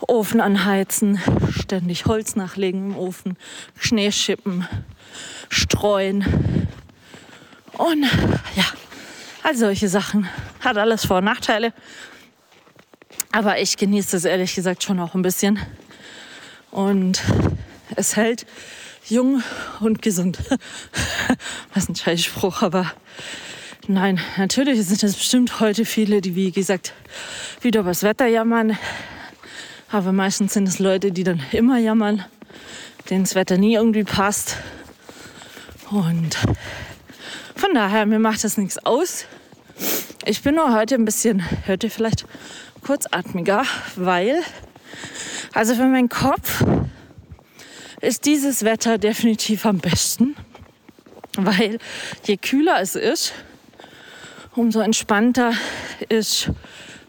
Ofen 0.08 0.42
anheizen, 0.42 1.20
ständig 1.52 2.06
Holz 2.06 2.36
nachlegen 2.36 2.92
im 2.92 2.98
Ofen, 2.98 3.38
Schnee 3.78 4.12
schippen, 4.12 4.68
streuen. 5.50 6.68
Und 7.78 8.04
ja, 8.56 8.66
all 9.44 9.56
solche 9.56 9.89
Sachen. 9.89 10.28
Hat 10.60 10.78
alles 10.78 11.06
Vor- 11.06 11.18
und 11.18 11.26
Nachteile. 11.26 11.74
Aber 13.32 13.60
ich 13.60 13.78
genieße 13.78 14.18
es 14.18 14.26
ehrlich 14.26 14.56
gesagt 14.56 14.84
schon 14.84 15.00
auch 15.00 15.16
ein 15.16 15.22
bisschen. 15.22 15.60
Und 16.72 17.22
es 17.96 18.16
hält 18.16 18.46
jung 19.08 19.44
und 19.80 20.02
gesund. 20.02 20.39
Was 21.74 21.89
ein 21.89 21.96
Scheißspruch, 21.96 22.62
aber 22.62 22.92
nein, 23.88 24.20
natürlich 24.38 24.82
sind 24.86 25.04
es 25.04 25.16
bestimmt 25.16 25.60
heute 25.60 25.86
viele, 25.86 26.22
die 26.22 26.36
wie 26.36 26.52
gesagt 26.52 26.94
wieder 27.62 27.82
über 27.82 27.89
das 27.89 28.04
Wetter 28.04 28.28
jammern. 28.28 28.78
Aber 29.93 30.12
meistens 30.12 30.53
sind 30.53 30.67
es 30.67 30.79
Leute, 30.79 31.12
die 31.12 31.23
dann 31.23 31.39
immer 31.51 31.77
jammern, 31.77 32.25
denen 33.12 33.25
das 33.25 33.36
Wetter 33.36 33.60
nie 33.60 33.75
irgendwie 33.75 34.03
passt. 34.03 34.58
Und 35.91 36.36
von 37.56 37.75
daher, 37.75 38.08
mir 38.08 38.17
macht 38.17 38.43
das 38.43 38.58
nichts 38.58 38.84
aus. 38.88 39.25
Ich 40.25 40.41
bin 40.41 40.56
nur 40.56 40.73
heute 40.73 40.95
ein 40.95 41.06
bisschen, 41.06 41.43
hört 41.67 41.84
ihr 41.84 41.91
vielleicht, 41.91 42.25
kurzatmiger, 42.82 43.65
weil, 43.95 44.41
also 45.53 45.75
für 45.75 45.86
meinen 45.86 46.10
Kopf 46.10 46.65
ist 48.01 48.25
dieses 48.25 48.63
Wetter 48.63 48.97
definitiv 48.97 49.63
am 49.67 49.77
besten, 49.77 50.36
weil 51.38 51.77
je 52.23 52.38
kühler 52.38 52.82
es 52.82 52.95
ist, 52.95 53.34
umso 54.56 54.79
entspannter 54.79 55.53
ist 56.10 56.49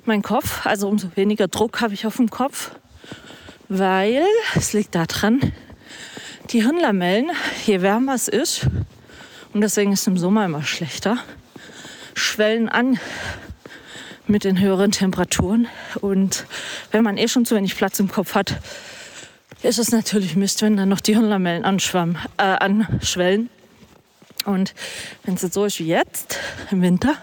mein 0.06 0.22
Kopf, 0.22 0.66
also 0.66 0.88
umso 0.88 1.08
weniger 1.16 1.48
Druck 1.48 1.80
habe 1.80 1.94
ich 1.94 2.06
auf 2.06 2.16
dem 2.16 2.30
Kopf, 2.30 2.72
weil 3.68 4.22
es 4.54 4.72
liegt 4.72 4.94
daran, 4.94 5.40
die 6.50 6.62
Hirnlamellen, 6.62 7.30
je 7.64 7.80
wärmer 7.80 8.14
es 8.14 8.28
ist, 8.28 8.66
und 9.52 9.60
deswegen 9.60 9.92
ist 9.92 10.00
es 10.00 10.06
im 10.06 10.18
Sommer 10.18 10.44
immer 10.44 10.62
schlechter, 10.62 11.18
schwellen 12.14 12.68
an 12.68 12.98
mit 14.26 14.44
den 14.44 14.60
höheren 14.60 14.90
Temperaturen. 14.90 15.68
Und 16.00 16.46
wenn 16.90 17.04
man 17.04 17.16
eh 17.16 17.28
schon 17.28 17.44
zu 17.44 17.54
wenig 17.54 17.76
Platz 17.76 17.98
im 17.98 18.10
Kopf 18.10 18.34
hat, 18.34 18.56
ist 19.62 19.78
es 19.78 19.92
natürlich 19.92 20.36
Mist, 20.36 20.60
wenn 20.62 20.76
dann 20.76 20.88
noch 20.88 21.00
die 21.00 21.14
Hirnlamellen 21.14 21.64
äh, 21.64 22.42
anschwellen. 22.42 23.48
Und 24.44 24.74
wenn 25.24 25.34
es 25.34 25.42
jetzt 25.42 25.54
so 25.54 25.64
ist 25.64 25.78
wie 25.78 25.86
jetzt 25.86 26.38
im 26.70 26.82
Winter, 26.82 27.14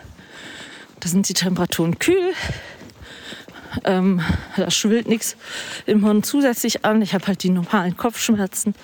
da 1.01 1.09
sind 1.09 1.27
die 1.29 1.33
Temperaturen 1.33 1.99
kühl. 1.99 2.33
Ähm, 3.83 4.21
da 4.57 4.69
schwillt 4.69 5.07
nichts 5.07 5.37
im 5.85 6.03
Hirn 6.03 6.23
zusätzlich 6.23 6.85
an. 6.85 7.01
Ich 7.01 7.13
habe 7.13 7.27
halt 7.27 7.43
die 7.43 7.49
normalen 7.49 7.95
Kopfschmerzen. 7.95 8.75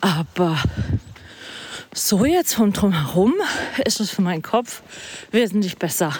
Aber 0.00 0.58
so 1.92 2.24
jetzt 2.24 2.54
von 2.54 2.72
drumherum 2.72 3.34
ist 3.84 4.00
es 4.00 4.10
für 4.10 4.22
meinen 4.22 4.42
Kopf 4.42 4.82
wesentlich 5.30 5.76
besser. 5.78 6.12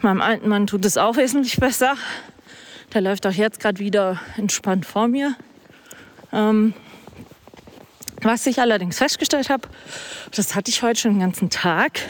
Meinem 0.00 0.20
alten 0.22 0.48
Mann 0.48 0.66
tut 0.66 0.84
es 0.84 0.96
auch 0.96 1.16
wesentlich 1.16 1.56
besser. 1.56 1.94
Der 2.94 3.00
läuft 3.02 3.26
auch 3.26 3.32
jetzt 3.32 3.60
gerade 3.60 3.78
wieder 3.78 4.20
entspannt 4.36 4.86
vor 4.86 5.08
mir. 5.08 5.36
Ähm, 6.32 6.74
was 8.22 8.46
ich 8.46 8.60
allerdings 8.60 8.98
festgestellt 8.98 9.50
habe, 9.50 9.68
das 10.34 10.54
hatte 10.54 10.70
ich 10.70 10.82
heute 10.82 11.00
schon 11.00 11.12
den 11.12 11.20
ganzen 11.20 11.50
Tag, 11.50 12.00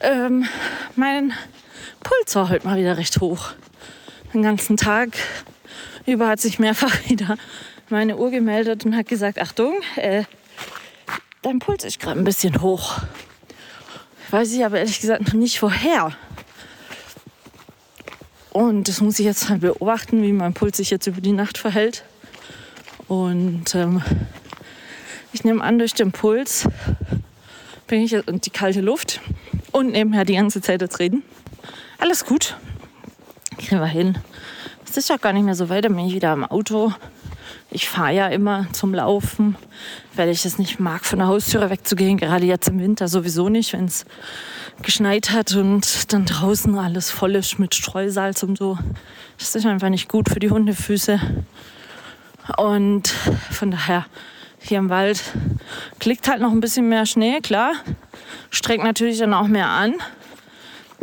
ähm, 0.00 0.46
mein 0.94 1.32
Puls 2.00 2.34
war 2.34 2.48
heute 2.48 2.66
mal 2.66 2.78
wieder 2.78 2.96
recht 2.96 3.20
hoch. 3.20 3.50
Den 4.32 4.42
ganzen 4.42 4.76
Tag 4.76 5.10
über 6.06 6.28
hat 6.28 6.40
sich 6.40 6.58
mehrfach 6.58 6.96
wieder 7.08 7.36
meine 7.90 8.16
Uhr 8.16 8.30
gemeldet 8.30 8.84
und 8.84 8.96
hat 8.96 9.08
gesagt, 9.08 9.40
Achtung, 9.40 9.74
äh, 9.96 10.24
dein 11.42 11.58
Puls 11.58 11.84
ist 11.84 12.00
gerade 12.00 12.18
ein 12.18 12.24
bisschen 12.24 12.60
hoch. 12.60 12.98
Weiß 14.30 14.52
ich 14.52 14.64
aber 14.64 14.78
ehrlich 14.78 15.00
gesagt 15.00 15.26
noch 15.26 15.32
nicht 15.34 15.62
woher. 15.62 16.12
Und 18.50 18.88
das 18.88 19.00
muss 19.00 19.18
ich 19.18 19.24
jetzt 19.24 19.48
halt 19.48 19.60
beobachten, 19.60 20.22
wie 20.22 20.32
mein 20.32 20.52
Puls 20.52 20.76
sich 20.76 20.90
jetzt 20.90 21.06
über 21.06 21.20
die 21.20 21.32
Nacht 21.32 21.58
verhält. 21.58 22.04
Und 23.06 23.74
ähm, 23.74 24.02
ich 25.32 25.44
nehme 25.44 25.62
an, 25.62 25.78
durch 25.78 25.94
den 25.94 26.12
Puls 26.12 26.68
bin 27.86 28.02
ich 28.02 28.14
und 28.26 28.44
die 28.44 28.50
kalte 28.50 28.80
Luft 28.80 29.20
und 29.72 29.92
nebenher 29.92 30.24
die 30.24 30.34
ganze 30.34 30.60
Zeit 30.60 30.82
jetzt 30.82 30.98
reden. 30.98 31.22
Alles 31.98 32.24
gut. 32.24 32.56
Kriegen 33.58 33.80
wir 33.80 33.86
hin. 33.86 34.16
Es 34.88 34.96
ist 34.96 35.08
ja 35.08 35.16
gar 35.16 35.32
nicht 35.32 35.44
mehr 35.44 35.56
so 35.56 35.68
weit, 35.68 35.84
dann 35.84 35.96
bin 35.96 36.06
ich 36.06 36.14
wieder 36.14 36.32
im 36.32 36.44
Auto. 36.44 36.92
Ich 37.70 37.88
fahre 37.88 38.14
ja 38.14 38.28
immer 38.28 38.66
zum 38.72 38.94
Laufen, 38.94 39.56
weil 40.14 40.28
ich 40.28 40.44
es 40.44 40.58
nicht 40.58 40.78
mag, 40.78 41.04
von 41.04 41.18
der 41.18 41.28
Haustüre 41.28 41.68
wegzugehen. 41.68 42.16
Gerade 42.16 42.46
jetzt 42.46 42.68
im 42.68 42.78
Winter 42.78 43.08
sowieso 43.08 43.48
nicht, 43.48 43.72
wenn 43.72 43.86
es 43.86 44.06
geschneit 44.80 45.30
hat 45.30 45.54
und 45.56 46.12
dann 46.12 46.24
draußen 46.24 46.78
alles 46.78 47.10
voll 47.10 47.34
ist 47.34 47.58
mit 47.58 47.74
Streusalz 47.74 48.42
und 48.44 48.56
so. 48.56 48.78
Das 49.38 49.54
ist 49.54 49.66
einfach 49.66 49.88
nicht 49.88 50.08
gut 50.08 50.28
für 50.28 50.38
die 50.38 50.50
Hundefüße. 50.50 51.20
Und 52.56 53.08
von 53.50 53.72
daher 53.72 54.06
hier 54.60 54.78
im 54.78 54.88
Wald 54.88 55.22
klickt 55.98 56.28
halt 56.28 56.40
noch 56.40 56.52
ein 56.52 56.60
bisschen 56.60 56.88
mehr 56.88 57.06
Schnee, 57.06 57.40
klar. 57.40 57.72
Streckt 58.50 58.84
natürlich 58.84 59.18
dann 59.18 59.34
auch 59.34 59.48
mehr 59.48 59.68
an. 59.68 59.94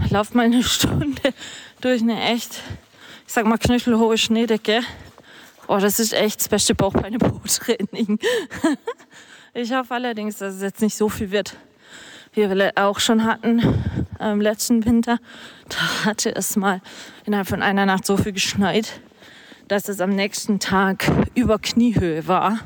Lauft 0.09 0.35
mal 0.35 0.45
eine 0.45 0.63
Stunde 0.63 1.33
durch 1.81 2.01
eine 2.01 2.21
echt, 2.21 2.61
ich 3.25 3.33
sag 3.33 3.45
mal, 3.45 3.57
knöchelhohe 3.57 4.17
Schneedecke. 4.17 4.81
Oh, 5.67 5.77
das 5.77 5.99
ist 5.99 6.13
echt 6.13 6.41
das 6.41 6.49
beste 6.49 6.75
Bauchbeine-Po-Training. 6.75 8.19
ich 9.53 9.73
hoffe 9.73 9.93
allerdings, 9.93 10.37
dass 10.37 10.55
es 10.55 10.61
jetzt 10.61 10.81
nicht 10.81 10.95
so 10.95 11.09
viel 11.09 11.31
wird, 11.31 11.55
wie 12.33 12.49
wir 12.49 12.71
auch 12.75 12.99
schon 12.99 13.23
hatten 13.23 13.61
im 14.19 14.41
letzten 14.41 14.85
Winter. 14.85 15.17
Da 15.69 16.05
hatte 16.05 16.35
es 16.35 16.55
mal 16.55 16.81
innerhalb 17.25 17.47
von 17.47 17.63
einer 17.63 17.85
Nacht 17.85 18.05
so 18.05 18.17
viel 18.17 18.33
geschneit, 18.33 18.99
dass 19.67 19.89
es 19.89 20.01
am 20.01 20.11
nächsten 20.11 20.59
Tag 20.59 21.05
über 21.33 21.57
Kniehöhe 21.57 22.27
war. 22.27 22.59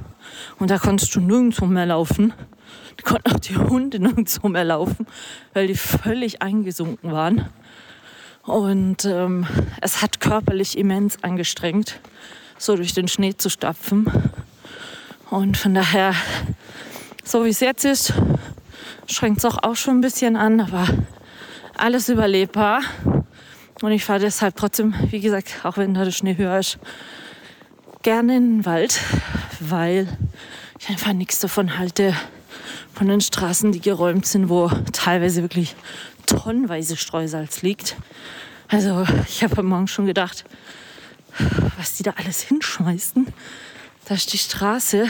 Und 0.57 0.71
da 0.71 0.77
konntest 0.77 1.15
du 1.15 1.21
nirgendwo 1.21 1.65
mehr 1.65 1.85
laufen. 1.85 2.33
Da 2.97 3.09
konnten 3.09 3.31
auch 3.31 3.39
die 3.39 3.55
Hunde 3.55 3.99
nirgendwo 3.99 4.47
mehr 4.49 4.65
laufen, 4.65 5.07
weil 5.53 5.67
die 5.67 5.75
völlig 5.75 6.41
eingesunken 6.41 7.11
waren. 7.11 7.49
Und 8.43 9.05
ähm, 9.05 9.45
es 9.81 10.01
hat 10.01 10.19
körperlich 10.19 10.77
immens 10.77 11.23
angestrengt, 11.23 11.99
so 12.57 12.75
durch 12.75 12.93
den 12.93 13.07
Schnee 13.07 13.35
zu 13.35 13.49
stapfen. 13.49 14.11
Und 15.29 15.57
von 15.57 15.75
daher, 15.75 16.15
so 17.23 17.45
wie 17.45 17.49
es 17.49 17.59
jetzt 17.59 17.85
ist, 17.85 18.13
schränkt 19.07 19.39
es 19.39 19.45
auch, 19.45 19.61
auch 19.61 19.75
schon 19.75 19.99
ein 19.99 20.01
bisschen 20.01 20.35
an, 20.35 20.61
aber 20.61 20.87
alles 21.77 22.09
überlebbar. 22.09 22.81
Und 23.81 23.91
ich 23.91 24.03
fahre 24.03 24.19
deshalb 24.19 24.55
trotzdem, 24.55 24.93
wie 25.09 25.19
gesagt, 25.19 25.59
auch 25.63 25.77
wenn 25.77 25.93
da 25.93 26.03
der 26.03 26.11
Schnee 26.11 26.35
höher 26.35 26.59
ist, 26.59 26.79
gerne 28.01 28.37
in 28.37 28.57
den 28.57 28.65
Wald, 28.65 28.99
weil 29.59 30.07
ich 30.79 30.89
einfach 30.89 31.13
nichts 31.13 31.39
davon 31.39 31.77
halte, 31.77 32.15
von 32.99 33.07
den 33.07 33.21
Straßen, 33.21 33.71
die 33.71 33.79
geräumt 33.79 34.25
sind, 34.25 34.49
wo 34.49 34.69
teilweise 34.91 35.41
wirklich 35.41 35.73
tonnenweise 36.25 36.97
Streusalz 36.97 37.61
liegt. 37.61 37.95
Also 38.67 39.05
ich 39.25 39.41
habe 39.41 39.59
am 39.59 39.67
Morgen 39.67 39.87
schon 39.87 40.05
gedacht, 40.05 40.43
was 41.77 41.93
die 41.93 42.03
da 42.03 42.11
alles 42.17 42.41
hinschmeißen. 42.41 43.25
Da 44.03 44.15
ist 44.15 44.33
die 44.33 44.37
Straße 44.37 45.07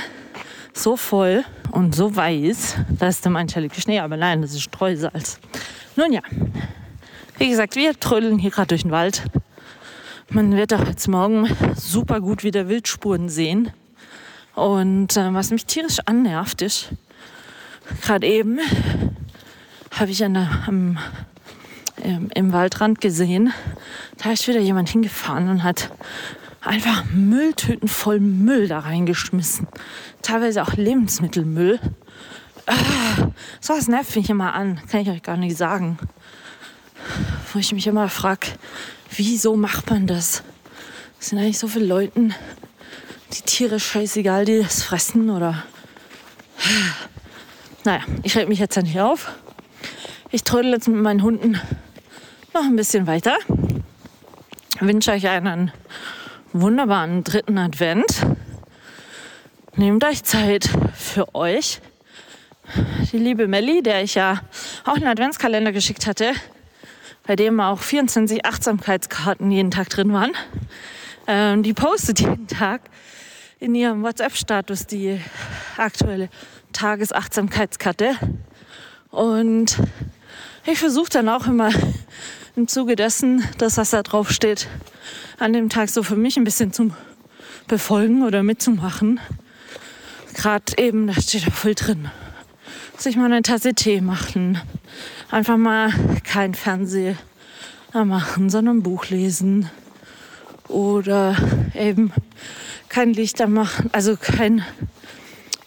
so 0.72 0.98
voll 0.98 1.44
und 1.72 1.96
so 1.96 2.16
weiß, 2.16 2.76
da 3.00 3.08
ist 3.08 3.26
der 3.26 3.32
mancherliche 3.32 3.82
Schnee, 3.82 4.00
aber 4.02 4.18
nein, 4.18 4.44
das 4.44 4.52
ist 4.52 4.62
Streusalz. 4.62 5.40
Nun 5.96 6.14
ja, 6.14 6.22
wie 7.40 7.50
gesagt, 7.50 7.76
wir 7.76 8.00
trödeln 8.00 8.38
hier 8.38 8.52
gerade 8.52 8.68
durch 8.68 8.84
den 8.84 8.92
Wald. 8.92 9.24
Man 10.30 10.56
wird 10.56 10.76
auch 10.76 10.86
jetzt 10.86 11.08
morgen 11.08 11.50
super 11.76 12.22
gut 12.22 12.44
wieder 12.44 12.70
Wildspuren 12.70 13.30
sehen. 13.30 13.72
Und 14.54 15.18
äh, 15.18 15.34
was 15.34 15.50
mich 15.50 15.66
tierisch 15.66 15.98
annervt 16.06 16.62
ist, 16.62 16.92
gerade 18.02 18.28
eben 18.28 18.60
habe 19.92 20.12
ich 20.12 20.24
an 20.24 20.34
der, 20.34 20.50
am, 20.68 20.98
ähm, 22.04 22.30
im 22.34 22.54
Waldrand 22.54 23.02
gesehen, 23.02 23.54
da 24.18 24.32
ist 24.32 24.48
wieder 24.48 24.60
jemand 24.60 24.90
hingefahren 24.90 25.50
und 25.50 25.64
hat 25.64 25.92
einfach 26.62 27.06
Mülltüten 27.06 27.88
voll 27.88 28.20
Müll 28.20 28.68
da 28.68 28.80
reingeschmissen. 28.80 29.68
Teilweise 30.22 30.62
auch 30.62 30.74
Lebensmittelmüll. 30.74 31.80
Ah, 32.68 33.32
so 33.60 33.74
was 33.74 33.88
nervt 33.88 34.16
mich 34.16 34.30
immer 34.30 34.54
an, 34.54 34.80
kann 34.90 35.02
ich 35.02 35.10
euch 35.10 35.24
gar 35.24 35.38
nicht 35.38 35.58
sagen. 35.58 35.98
Wo 37.52 37.60
ich 37.60 37.72
mich 37.72 37.88
immer 37.88 38.10
frage, 38.10 38.48
Wieso 39.16 39.56
macht 39.56 39.90
man 39.90 40.08
das? 40.08 40.44
Es 41.20 41.30
sind 41.30 41.40
eigentlich 41.40 41.60
so 41.60 41.68
viele 41.68 41.86
Leute, 41.86 42.30
die 43.34 43.42
Tiere 43.42 43.80
scheißegal, 43.80 44.46
die 44.46 44.62
das 44.62 44.84
fressen 44.84 45.30
oder. 45.30 45.64
Naja, 47.86 48.02
ich 48.24 48.36
rede 48.36 48.48
mich 48.48 48.60
jetzt 48.60 48.76
ja 48.76 48.82
nicht 48.82 49.00
auf. 49.00 49.32
Ich 50.32 50.44
trödel 50.44 50.72
jetzt 50.72 50.90
mit 50.90 51.02
meinen 51.02 51.24
Hunden 51.24 51.60
noch 52.54 52.64
ein 52.64 52.76
bisschen 52.76 53.08
weiter. 53.08 53.38
Ich 54.76 54.82
wünsche 54.82 55.12
euch 55.12 55.28
einen 55.30 55.72
wunderbaren 56.52 57.24
dritten 57.24 57.58
Advent. 57.58 58.26
Nehmt 59.76 60.04
euch 60.04 60.24
Zeit 60.24 60.70
für 60.94 61.34
euch. 61.34 61.80
Die 63.14 63.18
liebe 63.18 63.48
Melli, 63.48 63.82
der 63.82 64.04
ich 64.04 64.16
ja 64.16 64.42
auch 64.84 64.96
einen 64.96 65.08
Adventskalender 65.08 65.72
geschickt 65.72 66.06
hatte, 66.06 66.34
bei 67.26 67.38
dem 67.38 67.62
auch 67.62 67.80
24 67.80 68.46
Achtsamkeitskarten 68.46 69.50
jeden 69.52 69.72
Tag 69.72 69.90
drin 69.90 70.12
waren. 70.12 70.32
Ähm, 71.28 71.64
die 71.64 71.74
postet 71.74 72.20
jeden 72.20 72.48
Tag 72.48 72.82
in 73.60 73.74
ihrem 73.74 74.04
WhatsApp-Status 74.04 74.86
die 74.86 75.20
aktuelle 75.78 76.30
Tagesachtsamkeitskarte. 76.74 78.16
Und 79.12 79.78
ich 80.66 80.80
versuche 80.80 81.10
dann 81.10 81.30
auch 81.30 81.48
immer 81.48 81.72
im 82.56 82.68
Zuge 82.68 82.96
dessen, 82.96 83.44
dass 83.58 83.78
was 83.78 83.92
da 83.92 84.04
drauf 84.04 84.32
steht, 84.32 84.68
an 85.40 85.54
dem 85.54 85.70
Tag 85.70 85.90
so 85.90 86.04
für 86.04 86.16
mich 86.16 86.38
ein 86.38 86.44
bisschen 86.44 86.74
zu 86.74 86.92
befolgen 87.68 88.24
oder 88.24 88.44
mitzumachen. 88.44 89.20
Gerade 90.34 90.74
eben, 90.78 91.08
da 91.08 91.14
steht 91.14 91.48
da 91.48 91.52
voll 91.52 91.76
drin. 91.76 92.10
Sich 92.98 93.16
mal 93.16 93.26
eine 93.26 93.42
Tasse 93.42 93.74
Tee 93.74 94.02
machen, 94.02 94.60
einfach 95.32 95.58
mal 95.58 95.94
kein 96.24 96.54
Fernseher 96.54 97.16
machen, 97.94 98.50
sondern 98.50 98.84
Buch 98.84 99.06
lesen 99.06 99.70
oder 100.68 101.36
eben 101.74 102.12
kein 102.90 103.14
Lichter 103.14 103.48
machen, 103.48 103.90
also 103.94 104.18
kein 104.18 104.64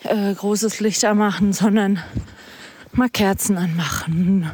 äh, 0.04 0.34
großes 0.34 0.80
Lichter 0.80 1.14
machen, 1.14 1.52
sondern 1.52 2.02
mal 2.92 3.08
Kerzen 3.08 3.56
anmachen, 3.56 4.50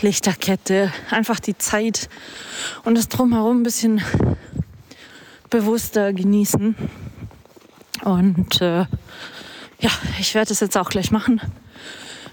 Lichterkette, 0.00 0.92
einfach 1.10 1.40
die 1.40 1.56
Zeit 1.56 2.08
und 2.84 2.96
das 2.96 3.08
drumherum 3.08 3.60
ein 3.60 3.62
bisschen 3.62 4.02
bewusster 5.50 6.12
genießen. 6.12 6.76
Und 8.04 8.60
äh, 8.60 8.86
ja, 9.80 9.90
ich 10.18 10.34
werde 10.34 10.52
es 10.52 10.60
jetzt 10.60 10.76
auch 10.76 10.90
gleich 10.90 11.10
machen. 11.10 11.40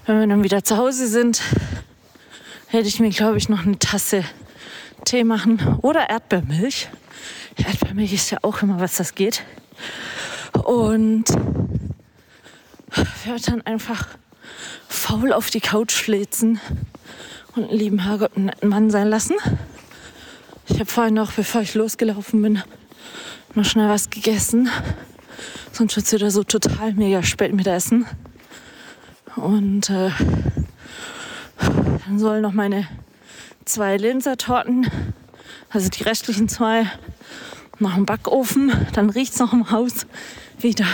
Wenn 0.06 0.20
wir 0.20 0.26
dann 0.26 0.42
wieder 0.42 0.64
zu 0.64 0.76
Hause 0.76 1.06
sind, 1.06 1.40
hätte 2.68 2.88
ich 2.88 3.00
mir, 3.00 3.10
glaube 3.10 3.38
ich, 3.38 3.48
noch 3.48 3.64
eine 3.64 3.78
Tasse 3.78 4.24
Tee 5.04 5.24
machen 5.24 5.78
oder 5.82 6.10
Erdbeermilch. 6.10 6.88
Erdbeermilch 7.56 8.12
ist 8.12 8.30
ja 8.30 8.38
auch 8.42 8.62
immer 8.62 8.80
was, 8.80 8.96
das 8.96 9.14
geht. 9.14 9.42
Und 10.64 11.24
werde 13.24 13.42
dann 13.42 13.62
einfach 13.62 14.08
faul 14.88 15.32
auf 15.32 15.50
die 15.50 15.60
Couch 15.60 15.92
flitzen 15.92 16.60
und 17.54 17.64
einen 17.64 17.78
lieben 17.78 17.98
Herrgott 18.00 18.36
einen 18.36 18.46
netten 18.46 18.68
Mann 18.68 18.90
sein 18.90 19.08
lassen. 19.08 19.36
Ich 20.66 20.74
habe 20.74 20.86
vorhin 20.86 21.14
noch, 21.14 21.32
bevor 21.32 21.62
ich 21.62 21.74
losgelaufen 21.74 22.42
bin, 22.42 22.62
noch 23.54 23.64
schnell 23.64 23.88
was 23.88 24.10
gegessen. 24.10 24.68
Sonst 25.72 25.96
wird 25.96 26.06
es 26.06 26.12
wieder 26.12 26.30
so 26.30 26.44
total 26.44 26.92
mega 26.94 27.22
spät 27.22 27.52
mit 27.52 27.66
Essen. 27.66 28.06
Und 29.36 29.90
äh, 29.90 30.10
dann 31.58 32.18
sollen 32.18 32.42
noch 32.42 32.52
meine 32.52 32.88
zwei 33.64 33.96
Linsertorten, 33.96 34.90
also 35.70 35.88
die 35.88 36.02
restlichen 36.02 36.48
zwei, 36.48 36.86
nach 37.78 37.94
dem 37.94 38.06
Backofen. 38.06 38.72
Dann 38.92 39.10
riecht 39.10 39.32
es 39.32 39.38
noch 39.38 39.52
im 39.52 39.70
Haus 39.70 40.06
wieder 40.62 40.86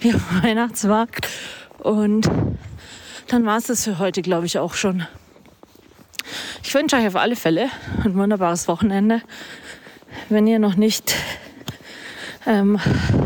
wie 0.00 0.12
am 0.12 0.22
Weihnachtsmarkt. 0.42 1.28
Und 1.78 2.30
dann 3.28 3.46
war 3.46 3.58
es 3.58 3.66
das 3.66 3.84
für 3.84 3.98
heute, 3.98 4.22
glaube 4.22 4.46
ich, 4.46 4.58
auch 4.58 4.74
schon. 4.74 5.06
Ich 6.62 6.74
wünsche 6.74 6.96
euch 6.96 7.06
auf 7.06 7.16
alle 7.16 7.36
Fälle 7.36 7.68
ein 8.04 8.14
wunderbares 8.14 8.68
Wochenende. 8.68 9.22
Wenn 10.28 10.46
ihr 10.46 10.58
noch 10.58 10.76
nicht 10.76 11.14
ähm, 12.46 12.78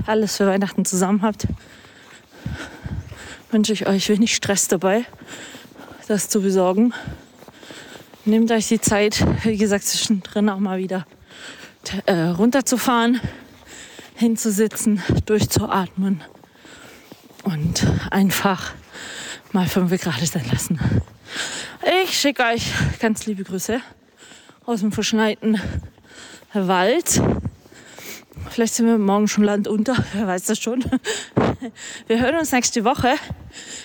alles 0.07 0.37
für 0.37 0.47
Weihnachten 0.47 0.85
zusammen 0.85 1.23
habt, 1.23 1.47
wünsche 3.51 3.73
ich 3.73 3.87
euch 3.87 4.09
wenig 4.09 4.35
Stress 4.35 4.69
dabei, 4.69 5.05
das 6.09 6.29
zu 6.29 6.41
besorgen. 6.41 6.93
Nehmt 8.25 8.51
euch 8.51 8.69
die 8.69 8.81
Zeit, 8.81 9.25
wie 9.45 9.57
gesagt, 9.57 9.85
zwischendrin 9.85 10.49
auch 10.49 10.59
mal 10.59 10.79
wieder 10.79 11.07
äh, 12.07 12.15
runterzufahren, 12.15 13.21
hinzusitzen, 14.15 15.03
durchzuatmen 15.27 16.23
und 17.43 17.87
einfach 18.11 18.73
mal 19.53 19.67
fünf 19.67 19.91
Grad 20.01 20.25
sein 20.27 20.47
lassen. 20.51 20.81
Ich 22.05 22.19
schicke 22.19 22.43
euch 22.45 22.73
ganz 23.01 23.27
liebe 23.27 23.45
Grüße 23.45 23.81
aus 24.65 24.81
dem 24.81 24.93
verschneiten 24.93 25.61
Wald. 26.53 27.21
Vielleicht 28.51 28.75
sind 28.75 28.87
wir 28.87 28.99
morgen 28.99 29.29
schon 29.29 29.45
landunter, 29.45 29.97
wer 30.13 30.27
weiß 30.27 30.45
das 30.45 30.59
schon. 30.59 30.85
Wir 32.07 32.21
hören 32.21 32.37
uns 32.37 32.53
nächste 32.53 32.85
Woche. 32.85 33.15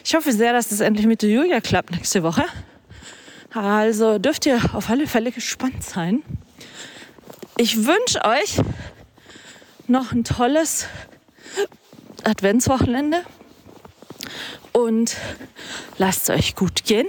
Ich 0.03 0.15
hoffe 0.15 0.31
sehr, 0.31 0.53
dass 0.53 0.69
das 0.69 0.79
endlich 0.79 1.07
mit 1.07 1.21
der 1.21 1.29
Julia 1.29 1.59
klappt 1.59 1.91
nächste 1.91 2.23
Woche. 2.23 2.43
Also 3.53 4.19
dürft 4.19 4.45
ihr 4.45 4.59
auf 4.73 4.89
alle 4.89 5.07
Fälle 5.07 5.31
gespannt 5.31 5.83
sein. 5.83 6.21
Ich 7.57 7.77
wünsche 7.77 8.23
euch 8.23 8.61
noch 9.89 10.11
ein 10.11 10.23
tolles 10.23 10.87
Adventswochenende 12.23 13.23
und 14.71 15.17
lasst 15.97 16.29
es 16.29 16.35
euch 16.35 16.55
gut 16.55 16.83
gehen 16.83 17.07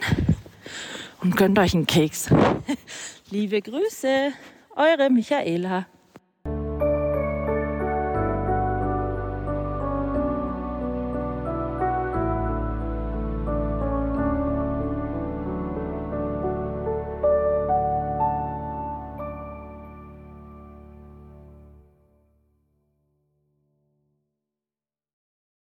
und 1.21 1.37
gönnt 1.37 1.59
euch 1.59 1.75
einen 1.75 1.87
Keks. 1.87 2.31
Liebe 3.31 3.61
Grüße, 3.61 4.33
eure 4.77 5.11
Michaela. 5.11 5.87